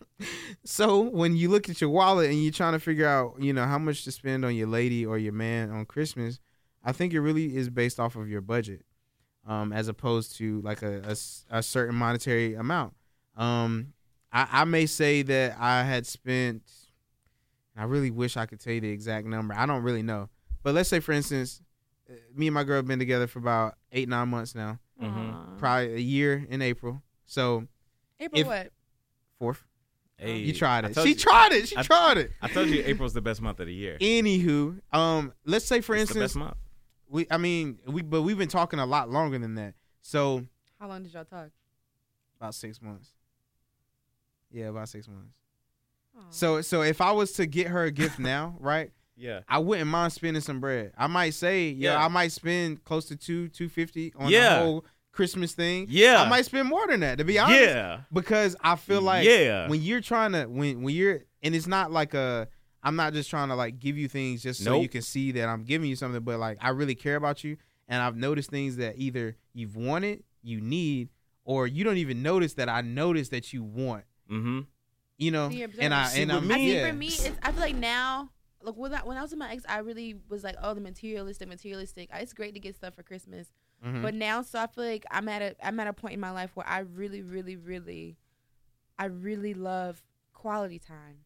[0.65, 3.65] so when you look at your wallet and you're trying to figure out, you know,
[3.65, 6.39] how much to spend on your lady or your man on Christmas,
[6.87, 8.85] I think it really is based off of your budget,
[9.45, 12.93] um, as opposed to like a, a s- a certain monetary amount.
[13.35, 13.93] Um,
[14.31, 16.63] I, I may say that I had spent.
[17.75, 19.53] I really wish I could tell you the exact number.
[19.53, 20.29] I don't really know,
[20.63, 21.61] but let's say, for instance,
[22.09, 25.57] uh, me and my girl have been together for about eight nine months now, Mhm.
[25.59, 27.03] Probably a year in April.
[27.25, 27.67] So
[28.19, 28.71] April if- what?
[29.39, 29.63] fourth,
[30.17, 30.95] hey, you tried it.
[30.95, 31.67] She you- tried it.
[31.67, 32.31] She I- tried it.
[32.41, 33.97] I told you April's the best month of the year.
[33.99, 36.57] Anywho, um, let's say for It's the instance, best month.
[37.09, 39.73] We I mean we but we've been talking a lot longer than that.
[40.01, 40.45] So
[40.79, 41.49] How long did y'all talk?
[42.39, 43.09] about six months.
[44.51, 45.33] Yeah, about six months.
[46.17, 46.21] Aw.
[46.29, 48.91] So so if I was to get her a gift now, right?
[49.15, 49.39] Yeah.
[49.47, 50.91] I wouldn't mind spending some bread.
[50.97, 52.05] I might say, yeah, Yeah.
[52.05, 54.59] I might spend close to two two fifty on Yeah.
[54.59, 55.87] the whole Christmas thing.
[55.89, 56.21] Yeah.
[56.21, 57.59] I might spend more than that to be honest.
[57.61, 58.01] Yeah.
[58.13, 59.67] Because I feel like yeah.
[59.67, 62.47] when you're trying to when when you're and it's not like a
[62.87, 65.49] I'm not just trying to like give you things just so you can see that
[65.49, 67.57] I'm giving you something, but like I really care about you
[67.89, 71.09] and I've noticed things that either you've wanted, you need,
[71.43, 74.05] or you don't even notice that I notice that you want.
[74.31, 74.61] mm-hmm.
[75.17, 76.87] You know, and I and I'm I think yeah.
[76.87, 78.29] for me, it's, I feel like now,
[78.61, 80.79] like when I, when I was with my ex, I really was like, oh, the
[80.81, 82.09] materialistic, materialistic.
[82.13, 83.47] It's great to get stuff for Christmas,
[83.85, 84.01] Mhm.
[84.03, 86.31] but now, so I feel like I'm at a I'm at a point in my
[86.31, 88.17] life where I really, really, really,
[88.99, 91.17] I really love quality time,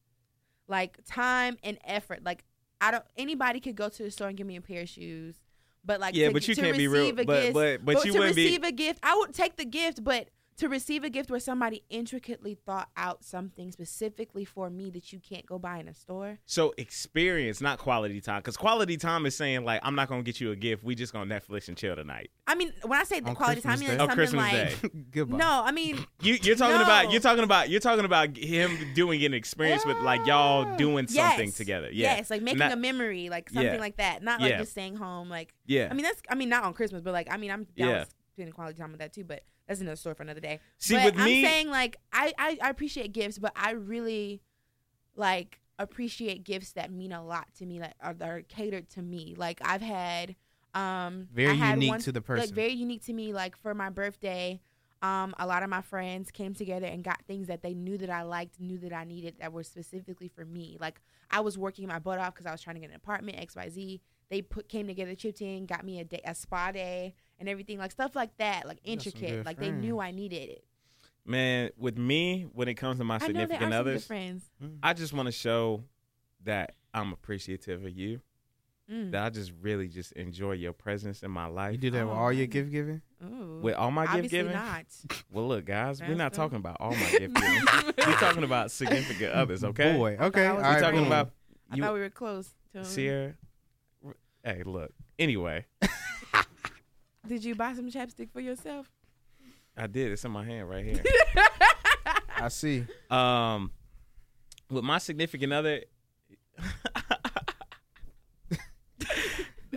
[0.72, 2.24] like time and effort.
[2.24, 2.44] Like
[2.80, 5.36] I don't anybody could go to the store and give me a pair of shoes,
[5.86, 7.86] but like Yeah, to, but you to can't be real- receive a but- gift, but-
[7.86, 10.30] but you to wouldn't be- receive a gift, I would take the gift, but
[10.62, 15.20] to receive a gift where somebody intricately thought out something specifically for me that you
[15.20, 16.38] can't go buy in a store.
[16.46, 20.40] So experience, not quality time, because quality time is saying like, I'm not gonna get
[20.40, 20.84] you a gift.
[20.84, 22.30] We just gonna Netflix and chill tonight.
[22.46, 24.16] I mean, when I say the On quality time, I mean like On oh, something
[24.16, 25.02] Christmas like Day.
[25.12, 25.38] Goodbye.
[25.38, 25.64] no.
[25.66, 29.34] I mean, You, you're talking about you're talking about you're talking about him doing an
[29.34, 31.90] experience with like y'all ah, doing something together.
[31.92, 32.18] Yeah.
[32.18, 33.80] Yes, like making Not- a memory, like something Yeah.
[33.80, 34.22] like that.
[34.22, 34.58] Not like Yeah.
[34.60, 35.28] just staying home.
[35.28, 35.88] Like Yeah.
[35.90, 38.06] I mean, that's I mean not on Christmas, but like I mean I'm down Yeah.
[38.34, 39.24] Spending quality time with that too.
[39.24, 40.60] But that's another story for another day.
[40.78, 44.42] See, but with I'm me- saying like I, I I appreciate gifts, but I really
[45.16, 49.02] like appreciate gifts that mean a lot to me, like are that are catered to
[49.02, 49.36] me.
[49.38, 50.36] Like I've had,
[50.74, 52.46] um, Very had unique one- to the person.
[52.48, 53.34] like very unique to me.
[53.34, 54.62] Like for my birthday,
[55.02, 58.10] um, a lot of my friends came together and got things that they knew that
[58.10, 60.78] I liked, knew that I needed, that were specifically for me.
[60.80, 61.02] Like
[61.32, 63.56] I was working my butt off because I was trying to get an apartment, X,
[63.56, 64.02] Y, Z.
[64.30, 67.78] They put came together, chipped in, got me a day, a spa day, and everything
[67.78, 69.30] like stuff like that, like intricate.
[69.30, 70.64] good Like they knew I needed it.
[71.26, 74.44] Man, with me, when it comes to my I know significant others, friends.
[74.82, 75.84] I just want to show
[76.46, 78.22] that I'm appreciative of you.
[78.92, 79.12] Mm.
[79.12, 81.72] That I just really just enjoy your presence in my life.
[81.74, 83.02] you do that with Oh, all your gift giving.
[83.24, 83.60] Ooh.
[83.62, 84.86] With all my gift Obviously giving, not.
[85.32, 87.64] well, look, guys, we're not That's talking about all my gift giving.
[87.98, 89.96] we're talking about significant others, okay?
[89.96, 90.48] Boy, okay.
[90.48, 91.08] All We're right, talking boom.
[91.08, 91.32] about
[91.70, 92.50] I you, thought we were close.
[92.74, 93.36] To Sierra.
[94.44, 94.92] Hey, look.
[95.20, 95.66] Anyway,
[97.28, 98.90] Did you buy some chapstick for yourself?
[99.78, 100.12] I did.
[100.12, 101.02] It's in my hand right here.
[102.36, 102.86] I see.
[103.10, 103.72] Um,
[104.70, 105.82] with my significant other.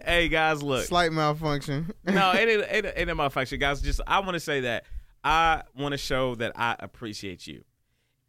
[0.04, 0.84] hey guys, look.
[0.86, 1.92] Slight malfunction.
[2.04, 3.80] no, it ain't, it ain't, it ain't my function, guys.
[3.80, 4.84] Just I want to say that
[5.22, 7.64] I want to show that I appreciate you.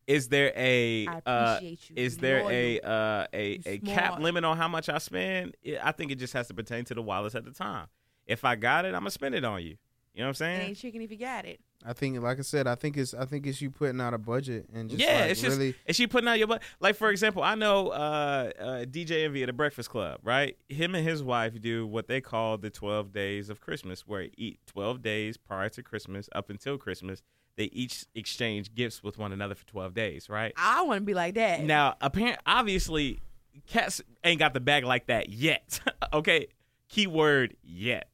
[0.08, 1.60] Is there a I uh,
[1.96, 5.56] is there a uh, a You a cap limit on how much I spend?
[5.82, 7.88] I think it just has to pertain to the wallets at the time.
[8.28, 9.78] If I got it, I'm gonna spend it on you.
[10.14, 10.62] You know what I'm It saying?
[10.70, 11.60] ain't chicken if you got it.
[11.88, 14.18] I think, like I said, I think it's I think it's you putting out a
[14.18, 15.76] budget and just yeah, like it's just really.
[15.86, 16.64] is she putting out your butt?
[16.80, 20.58] Like for example, I know uh, uh, DJ Envy at the Breakfast Club, right?
[20.70, 24.32] Him and his wife do what they call the twelve days of Christmas, where they
[24.38, 27.22] eat twelve days prior to Christmas up until Christmas.
[27.58, 30.54] They each exchange gifts with one another for twelve days, right?
[30.58, 31.62] I want to be like that.
[31.62, 33.20] Now, apparent, obviously,
[33.68, 35.80] cats ain't got the bag like that yet.
[36.14, 36.48] okay,
[36.90, 38.08] keyword yet.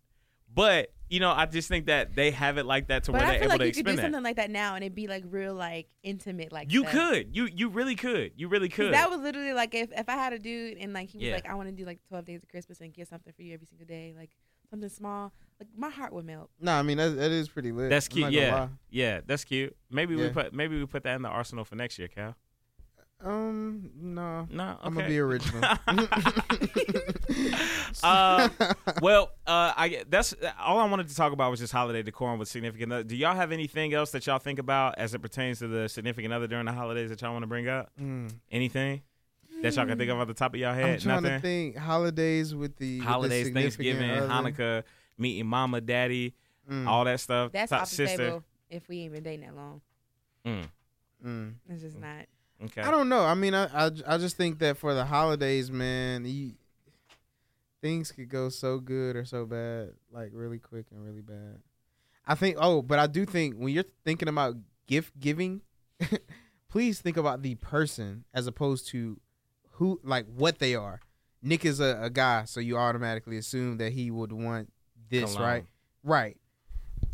[0.53, 3.27] But you know, I just think that they have it like that to but where
[3.27, 4.17] I they're feel able like to you could do expend that.
[4.17, 6.91] something like that now, and it'd be like real, like intimate, like You that.
[6.91, 8.93] could, you you really could, you really could.
[8.93, 11.33] That was literally like if, if I had a dude and like he was Yeah.
[11.35, 13.53] like, I want to do like twelve days of Christmas and get something for you
[13.53, 14.29] every single day, like
[14.69, 16.49] something small, like my heart would melt.
[16.61, 17.89] No, I mean that, that is pretty lit.
[17.89, 18.23] That's I'm cute.
[18.27, 18.69] not gonna Yeah, lie.
[18.89, 19.75] yeah, that's cute.
[19.89, 20.29] Maybe we Yeah.
[20.31, 22.35] put maybe we put that in the arsenal for next year, Cal.
[23.23, 24.77] Um, no, No, okay.
[24.83, 25.61] I'm gonna be original.
[28.03, 28.49] Uh,
[29.01, 32.47] well, uh, I that's all I wanted to talk about was just holiday decorum with
[32.47, 32.91] significant.
[32.93, 33.03] Other.
[33.03, 36.33] Do y'all have anything else that y'all think about as it pertains to the significant
[36.33, 37.91] other during the holidays that y'all want to bring up?
[38.01, 38.31] Mm.
[38.51, 39.01] Anything
[39.61, 41.01] that y'all can think of off the top of y'all I'm head?
[41.01, 41.37] trying Nothing.
[41.37, 44.27] to think holidays with the with the holidays, Thanksgiving, other.
[44.27, 44.83] Hanukkah,
[45.17, 46.33] meeting mama, daddy,
[46.69, 47.51] Mm, all that stuff.
[47.51, 48.17] That's top off the sister.
[48.17, 49.81] table if we ain't been dating that long.
[50.45, 50.65] Mm,
[51.25, 51.53] mm.
[51.69, 52.25] It's just not.
[52.65, 52.81] Okay.
[52.81, 53.23] I don't know.
[53.23, 56.53] I mean, I, I I just think that for the holidays, man, you,
[57.81, 61.59] things could go so good or so bad, like really quick and really bad.
[62.25, 62.57] I think.
[62.59, 64.55] Oh, but I do think when you're thinking about
[64.87, 65.61] gift giving,
[66.69, 69.19] please think about the person as opposed to
[69.73, 71.01] who, like what they are.
[71.41, 74.71] Nick is a, a guy, so you automatically assume that he would want
[75.09, 75.47] this, Cologne.
[75.47, 75.65] right?
[76.03, 76.37] Right.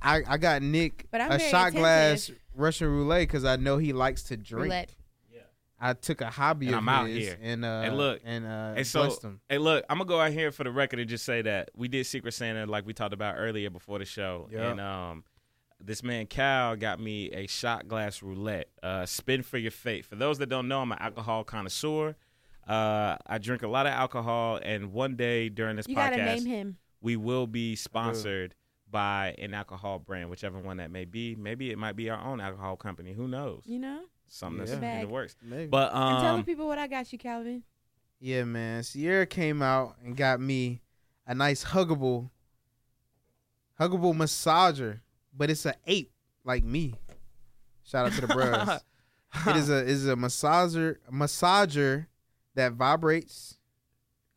[0.02, 2.30] I, I got Nick But a very shot glass.
[2.54, 4.66] Russian roulette because I know he likes to drink.
[4.66, 4.94] Roulette.
[5.80, 7.38] I took a hobby And of I'm out his here.
[7.42, 8.22] and uh Hey, look.
[8.24, 9.42] and uh Hey, so- blessed him.
[9.48, 11.88] Hey, look, I'm gonna go out here for the record and just say that we
[11.88, 14.72] did Secret Santa like we talked about earlier before the show, Yeah.
[14.72, 15.24] and um,
[15.80, 20.06] this man Cal got me a shot glass roulette, uh, spin for your fate.
[20.06, 22.16] For those that don't know, I'm an alcohol connoisseur.
[22.68, 26.26] Uh, I drink a lot of alcohol, and one day during this You gotta podcast,
[26.44, 26.78] name him.
[27.02, 28.56] we will be sponsored
[28.90, 31.36] by an alcohol brand, whichever one that may be.
[31.36, 33.14] Maybe it might be our own alcohol company.
[33.14, 33.62] Who knows?
[33.66, 34.02] You know.
[34.28, 34.96] Something that's Yeah.
[35.00, 35.36] in the works.
[35.42, 35.68] Maybe.
[35.68, 37.64] But and tell the um, people what I got you, Calvin.
[38.20, 38.84] yeah, man.
[38.84, 40.82] Sierra came out and got me
[41.26, 42.30] a nice huggable
[43.80, 45.02] huggable massager,
[45.36, 46.12] but it's a ape
[46.44, 46.94] like me.
[47.84, 48.82] Shout out to the bros.
[49.48, 52.08] it is a is a massager massager
[52.56, 53.58] that vibrates.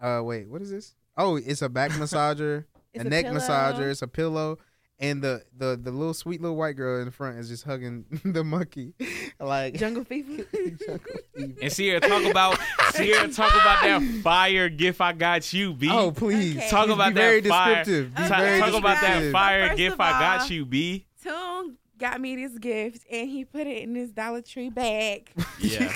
[0.01, 0.95] Uh wait, what is this?
[1.16, 2.64] Oh, it's a back massager,
[2.95, 3.38] a, a neck pillow.
[3.38, 4.59] massager, it's a pillow,
[5.01, 8.05] and the the the little sweet little white girl in the front is just hugging
[8.24, 8.92] the monkey,
[9.40, 10.44] like Jungle Fever.
[10.55, 10.98] Jungle
[11.36, 11.55] Fever.
[11.62, 12.59] and Sierra talk about
[12.92, 15.88] Sierra talk about that fire gift I got you, B.
[15.90, 16.68] Oh please, Okay.
[16.70, 17.74] Talk Be about that very fire.
[17.84, 18.14] descriptive.
[18.14, 18.28] Be Okay.
[18.28, 21.07] talk, very talk about that fire First gift of I got you, B.
[21.22, 25.30] Tune got me this gift, and he put it in this Dollar Tree bag.
[25.59, 25.92] Yeah,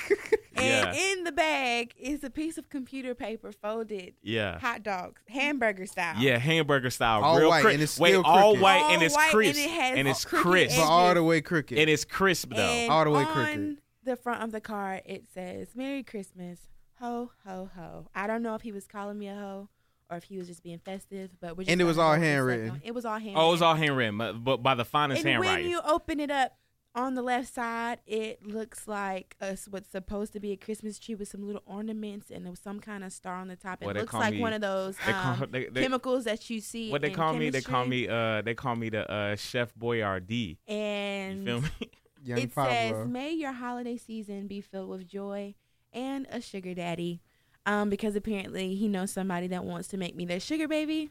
[0.64, 1.12] And Yeah.
[1.12, 4.58] in the bag is a piece of computer paper folded yeah.
[4.58, 6.16] hot dogs, hamburger style.
[6.18, 7.74] Yeah, hamburger style, All real white, crisp.
[7.74, 10.08] and it's Wait, still all white All and it's white, and crisp, it has and
[10.08, 11.78] it's crisp, but all the way crooked.
[11.78, 12.62] and it's crisp though.
[12.62, 13.78] And All the way on crooked.
[14.04, 16.60] the front of the card, it says "Merry Christmas,
[17.00, 19.68] ho ho ho." I don't know if he was calling me a hoe
[20.10, 22.18] or if he was just being festive, but we're just And it was all go
[22.18, 22.82] with the handwritten.
[22.84, 23.38] It was all handwritten.
[23.40, 25.70] oh, it was all handwritten, but, but by the finest And when handwriting.
[25.70, 26.52] you open it up,
[26.94, 31.14] on the left side, it looks like a, what's supposed to be a Christmas tree
[31.16, 33.82] with some little ornaments and there was some kind of star on the top.
[33.82, 36.48] It Well, looks like me- one of those They call, um, they, they, chemicals that
[36.50, 36.90] you see.
[36.92, 37.50] what they in call me?
[37.50, 38.06] They call me.
[38.08, 40.58] Uh, they call me the uh, Chef Boyardee.
[40.68, 41.90] And You And feel me?
[42.26, 42.72] Young it Pablo.
[42.72, 45.54] says, "May your holiday season be filled with joy
[45.92, 47.20] and a sugar daddy,"
[47.66, 51.10] um, because apparently he knows somebody that wants to make me their sugar baby.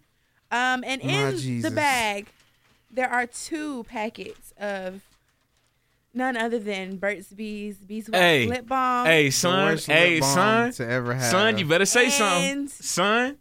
[0.49, 1.69] Um, and My in Jesus.
[1.69, 2.29] the bag,
[2.89, 5.03] there are two packets of
[6.14, 9.05] none other than Burt's Bees Beeswax Hey, lip balm.
[9.05, 9.78] hey, The son.
[9.78, 10.72] Hey, son.
[10.74, 11.24] to ever have.
[11.32, 12.68] Son, you better say something.
[12.68, 13.38] Son.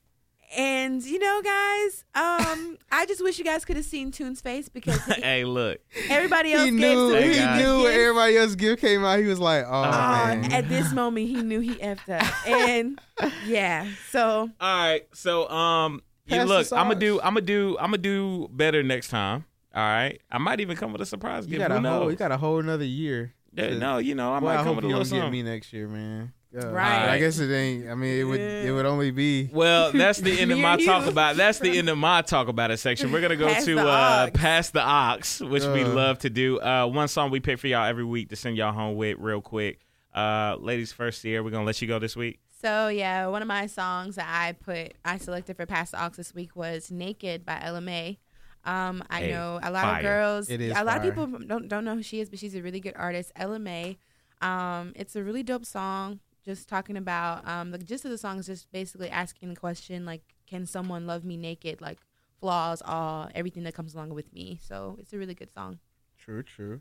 [0.55, 4.69] And you know, guys, um, I just wish you guys could have seen Toon's face
[4.69, 5.81] because he- hey, look.
[6.11, 7.11] everybody else He gave knew.
[7.15, 7.63] some He guys.
[7.63, 9.19] knew when everybody else's gift came out.
[9.19, 13.01] He was like, "Oh Uh, man." at this moment, he knew he effed up, and
[13.47, 13.87] yeah.
[14.11, 15.07] So All right.
[15.15, 16.67] So um, you Pass look.
[16.73, 17.19] I'm gonna do.
[17.23, 17.77] I'm gonna do.
[17.81, 19.47] I'm gonna do better next time.
[19.75, 20.21] All right.
[20.31, 21.69] I might even come with a surprise you gift.
[21.69, 22.01] got Who a whole.
[22.05, 22.11] knows?
[22.13, 23.33] You got a whole another year.
[23.55, 25.05] Yeah, to- no, you know, I Well, might I come hope with a you little
[25.11, 25.33] don't get something.
[25.33, 26.33] me next year, man.
[26.55, 27.09] Uh, Right.
[27.09, 27.89] I guess it ain't.
[27.89, 28.39] I mean, it would.
[28.41, 29.49] It would only be.
[29.51, 31.37] Well, that's the end of my talk about.
[31.37, 33.11] That's the end of my talk about it section.
[33.11, 34.31] We're gonna go Pass to the uh, aux.
[34.33, 35.89] pass the aux, which we Uh.
[35.89, 36.61] love to do.
[36.61, 39.41] Uh, one song we pick for y'all every week to send y'all home with, real
[39.41, 39.81] quick.
[40.15, 41.43] Uh, ladies first here.
[41.43, 42.39] We're gonna let you go this week.
[42.61, 46.11] So yeah, one of my songs that I put I selected for Past the Aux
[46.15, 48.19] this week was "Naked" by Ella Mai.
[48.65, 49.97] Um, I Hey, know a lot fire.
[49.99, 50.97] of girls, It is a lot fire.
[50.99, 53.33] of people don't don't know who she is, but she's a really good artist.
[53.37, 53.97] Ella Mai.
[54.41, 56.21] Um, it's a really dope song.
[56.45, 60.05] Just talking about um, the gist of the song is just basically asking the question
[60.05, 61.81] like, can someone love me naked?
[61.81, 61.99] Like
[62.41, 64.59] flaws, all everything that comes along with me.
[64.63, 65.79] So it's a really good song.
[66.19, 66.81] True, true.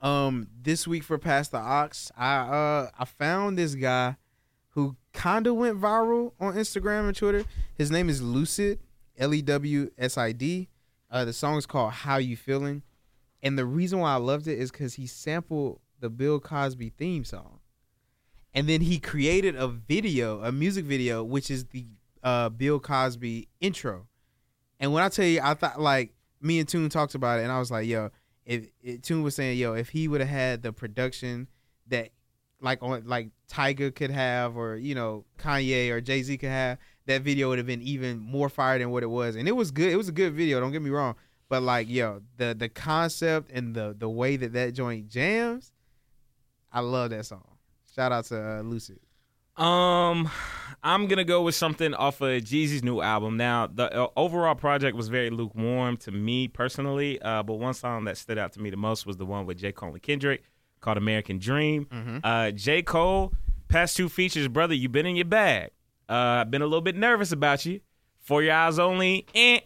[0.00, 4.16] Um, this week for Past the Aux, I uh I found this guy
[4.70, 7.44] who kinda went viral on Instagram and Twitter.
[7.76, 8.78] His name is Lewsid,
[9.18, 10.68] L E W S I D.
[11.10, 12.82] Uh, the song is called "How You Feeling,"
[13.42, 17.24] and the reason why I loved it is because he sampled the Bill Cosby theme
[17.24, 17.60] song,
[18.54, 21.86] and then he created a video, a music video, which is the
[22.22, 24.06] uh, Bill Cosby intro.
[24.78, 27.52] And when I tell you, I thought like me and Tune talked about it, and
[27.52, 28.10] I was like, "Yo,
[28.50, 31.48] if, Tune was saying, yo, if he would have had the production
[31.86, 32.10] that
[32.60, 36.78] like on like Tiger could have, or you know Kanye or Jay Z could have,
[37.06, 39.36] that video would have been even more fire than what it was.
[39.36, 39.92] And it was good.
[39.92, 40.60] It was a good video.
[40.60, 41.16] Don't get me wrong.
[41.48, 45.72] But like, yo, the the concept and the the way that that joint jams,
[46.72, 47.56] I love that song.
[47.94, 48.98] Shout out to uh, Lewsid.
[49.60, 50.30] Um,
[50.82, 53.36] I'm gonna go with something off of Jeezy's new album.
[53.36, 58.04] Now, the uh, overall project was very lukewarm to me personally, uh, but one song
[58.04, 59.72] that stood out to me the most was the one with J.
[59.72, 60.44] Cole and Kendrick
[60.80, 62.18] called "American Dream." Mm-hmm.
[62.22, 62.82] Uh, J.
[62.82, 63.34] Cole,
[63.68, 65.72] past two features, brother, you been in your bag.
[66.10, 67.80] Uh, I've been a little bit nervous about you.
[68.18, 69.60] For your eyes only, eh.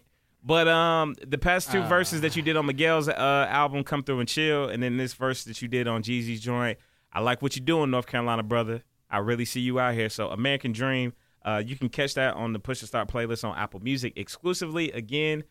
[0.44, 1.88] But um, the past two Ah.
[1.88, 5.14] verses that you did on Miguel's uh, album, "Come Through and Chill," and then this
[5.14, 6.78] verse that you did on Jeezy's joint,
[7.12, 8.82] I like what you're doing, North Carolina brother.
[9.10, 10.08] I really see you out here.
[10.10, 11.14] So, American Dream,
[11.44, 14.92] uh, you can catch that on the Push to Start playlist on Apple Music exclusively.
[14.92, 15.44] Again,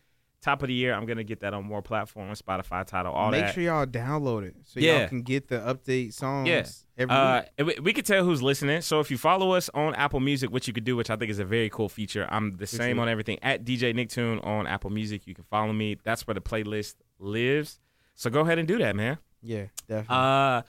[0.44, 3.46] top of the year, I'm gonna get that on more platforms, Spotify, Tidal, all Make
[3.46, 3.54] that.
[3.54, 5.00] sure y'all download it so Yeah.
[5.00, 6.66] y'all can get the update songs Yeah.
[6.98, 7.80] every Uh, week.
[7.82, 8.82] we, can tell who's listening.
[8.82, 11.30] So if you follow us on Apple Music, which you could do, which I think
[11.30, 12.26] is a very cool feature.
[12.30, 15.26] I'm the same on everything at DJ Nicktoon on Apple Music.
[15.26, 15.96] You can follow me.
[16.04, 17.80] That's where the playlist lives.
[18.14, 19.18] So go ahead and do that, man.
[19.42, 20.16] Yeah, definitely.
[20.16, 20.62] Uh,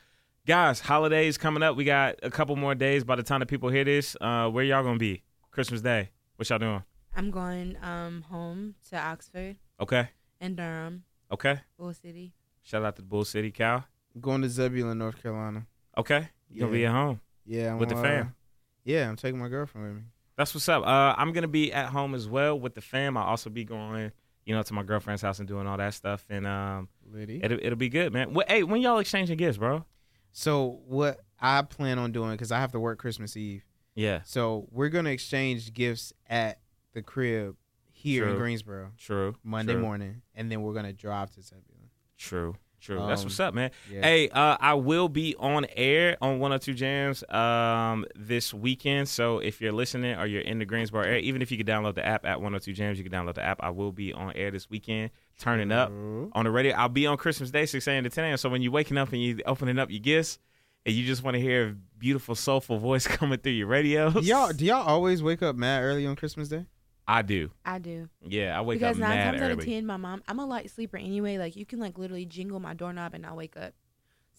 [0.48, 1.76] guys, holidays coming up.
[1.76, 4.16] We got a couple more days by the time the people hear this.
[4.22, 5.22] Uh, where y'all gonna be?
[5.52, 6.10] Christmas Day.
[6.38, 6.84] What y'all doing?
[7.16, 10.10] I'm going um home to Oxford Okay.
[10.40, 11.60] and Durham, Okay.
[11.78, 12.34] Bull City.
[12.64, 13.86] Shout out to Bull City, Cal.
[14.20, 15.66] Going to Zebulon, North Carolina.
[15.98, 16.30] Okay.
[16.50, 17.20] You gonna be at home.
[17.46, 18.36] Yeah, I'm With the uh, fam.
[18.84, 20.04] Yeah, I'm taking my girlfriend with me.
[20.38, 20.84] That's what's up.
[20.86, 23.18] Uh, I'm gonna be at home as well with the fam.
[23.18, 24.12] I'll also be going,
[24.46, 27.40] you know, to my girlfriend's house and doing all that stuff, and um, Liddy.
[27.44, 28.34] it'll it'll be good, man.
[28.36, 29.86] Wh- hey, when y'all exchanging gifts, bro?
[30.34, 33.64] So what I plan on doing because I have to work Christmas Eve.
[33.96, 36.60] Yeah, So we're gonna exchange gifts at
[36.96, 37.56] the crib
[37.92, 39.36] here in Greensboro true.
[39.44, 41.90] Monday true, morning, and then we're gonna drive to Zebulon.
[42.18, 42.98] True, true.
[43.08, 43.72] That's Um, what's up, man.
[43.92, 44.02] Yeah.
[44.02, 49.08] Hey, uh, I will be on air on one or two jams um, this weekend.
[49.10, 51.96] So if you're listening or you're in the Greensboro area, even if you could download
[51.96, 53.60] the app at one or two jams, you can download the app.
[53.62, 56.32] I will be on air this weekend, turning up True.
[56.34, 56.74] on the radio.
[56.76, 58.04] I'll be on Christmas Day, 6 a.m.
[58.04, 58.38] to 10 a.m.
[58.38, 60.40] So when you're waking up and you're opening up your gifts
[60.86, 64.52] and you just want to hear a beautiful, soulful voice coming through your radio, y'all
[64.54, 66.66] do y'all always wake up mad early on Christmas Day?
[67.08, 67.52] I do.
[67.64, 68.10] I do.
[68.22, 70.24] Yeah, I wake because up nine mad times out of ten, my mom.
[70.28, 71.38] I'm a light sleeper anyway.
[71.38, 73.74] Like you can like literally jingle my doorknob and I'll wake up.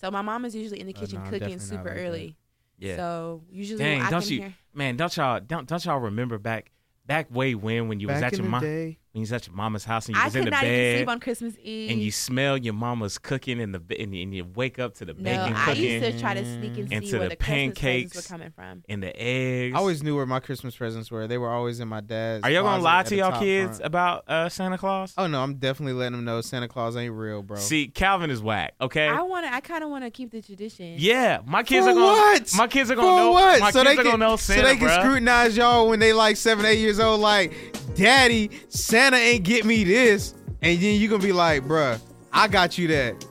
[0.01, 2.37] So my mom is usually in the Oh, kitchen no, cooking super early.
[2.79, 2.97] Yeah.
[2.97, 4.55] So usually Dang, I don't can you- hear.
[4.75, 6.71] Man, don't y'all don't don't y'all remember back
[7.07, 9.47] back way when when you was at in your the mom day, when you're at
[9.47, 11.55] your mama's house and you I was in the not even bed sleep on Christmas
[11.63, 11.91] Eve.
[11.91, 14.95] and you smell your mama's cooking in the bed and you, and you wake up
[14.97, 17.19] to the no, bacon I cooking used to try to sneak and And see to
[17.19, 18.13] where the the, Christmas pancakes.
[18.13, 18.85] presents were coming from.
[18.89, 19.75] and the eggs.
[19.75, 21.27] I always knew where my Christmas presents were.
[21.27, 22.45] They were always in my dad's.
[22.45, 23.87] Are y'all gonna lie to the y'all kids front.
[23.87, 25.15] about uh, Santa Claus?
[25.17, 27.57] Oh no, I'm definitely letting them know Santa Claus ain't real, bro.
[27.57, 28.75] See, Calvin is whack.
[28.81, 29.09] Okay.
[29.09, 29.53] I want to.
[29.55, 30.95] I kind of want to keep the tradition.
[30.99, 32.07] yeah, my kids For are gonna.
[32.07, 32.53] what?
[32.57, 33.31] My kids are gonna know.
[33.33, 33.61] what?
[33.61, 35.01] My so kids they are can, gonna know Santa, so they can bruh.
[35.01, 37.21] scrutinize y'all when they like seven, eight years old.
[37.21, 37.53] Like,
[37.95, 42.01] Daddy, Santa ain't get me this, and then you gonna be like, bruh,
[42.33, 43.25] I got you that.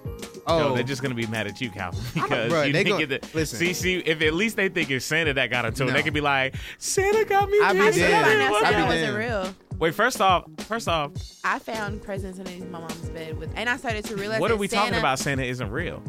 [0.47, 2.99] Oh, No, they're just gonna be mad at you, Calvin, because Bruh, you they didn't
[2.99, 3.37] gon- get the.
[3.37, 3.57] listen.
[3.57, 5.93] See, see, if at least they think it's Santa that got into it, No.
[5.93, 7.95] they could be like, Santa got me I be I this.
[7.95, 8.25] should damned.
[8.27, 9.55] find I Santa wasn't real.
[9.79, 11.11] Wait, first off, first off,
[11.43, 14.39] I found presents underneath my mom's bed with, and I started to realize.
[14.39, 15.17] what are we Santa, talking about?
[15.19, 16.01] Santa isn't real.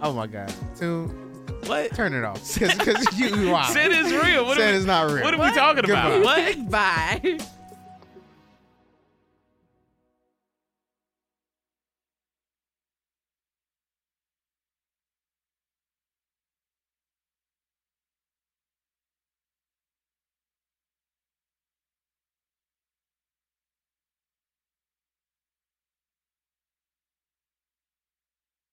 [0.00, 1.08] oh my god, Tune,
[1.66, 1.92] What?
[1.96, 3.68] turn it off, because you, wow.
[3.74, 4.44] is real.
[4.46, 5.24] What are we- Santa's not real.
[5.24, 6.12] What are we talking about?
[6.12, 6.54] Goodbye.
[6.56, 6.70] What?
[6.70, 7.38] Bye.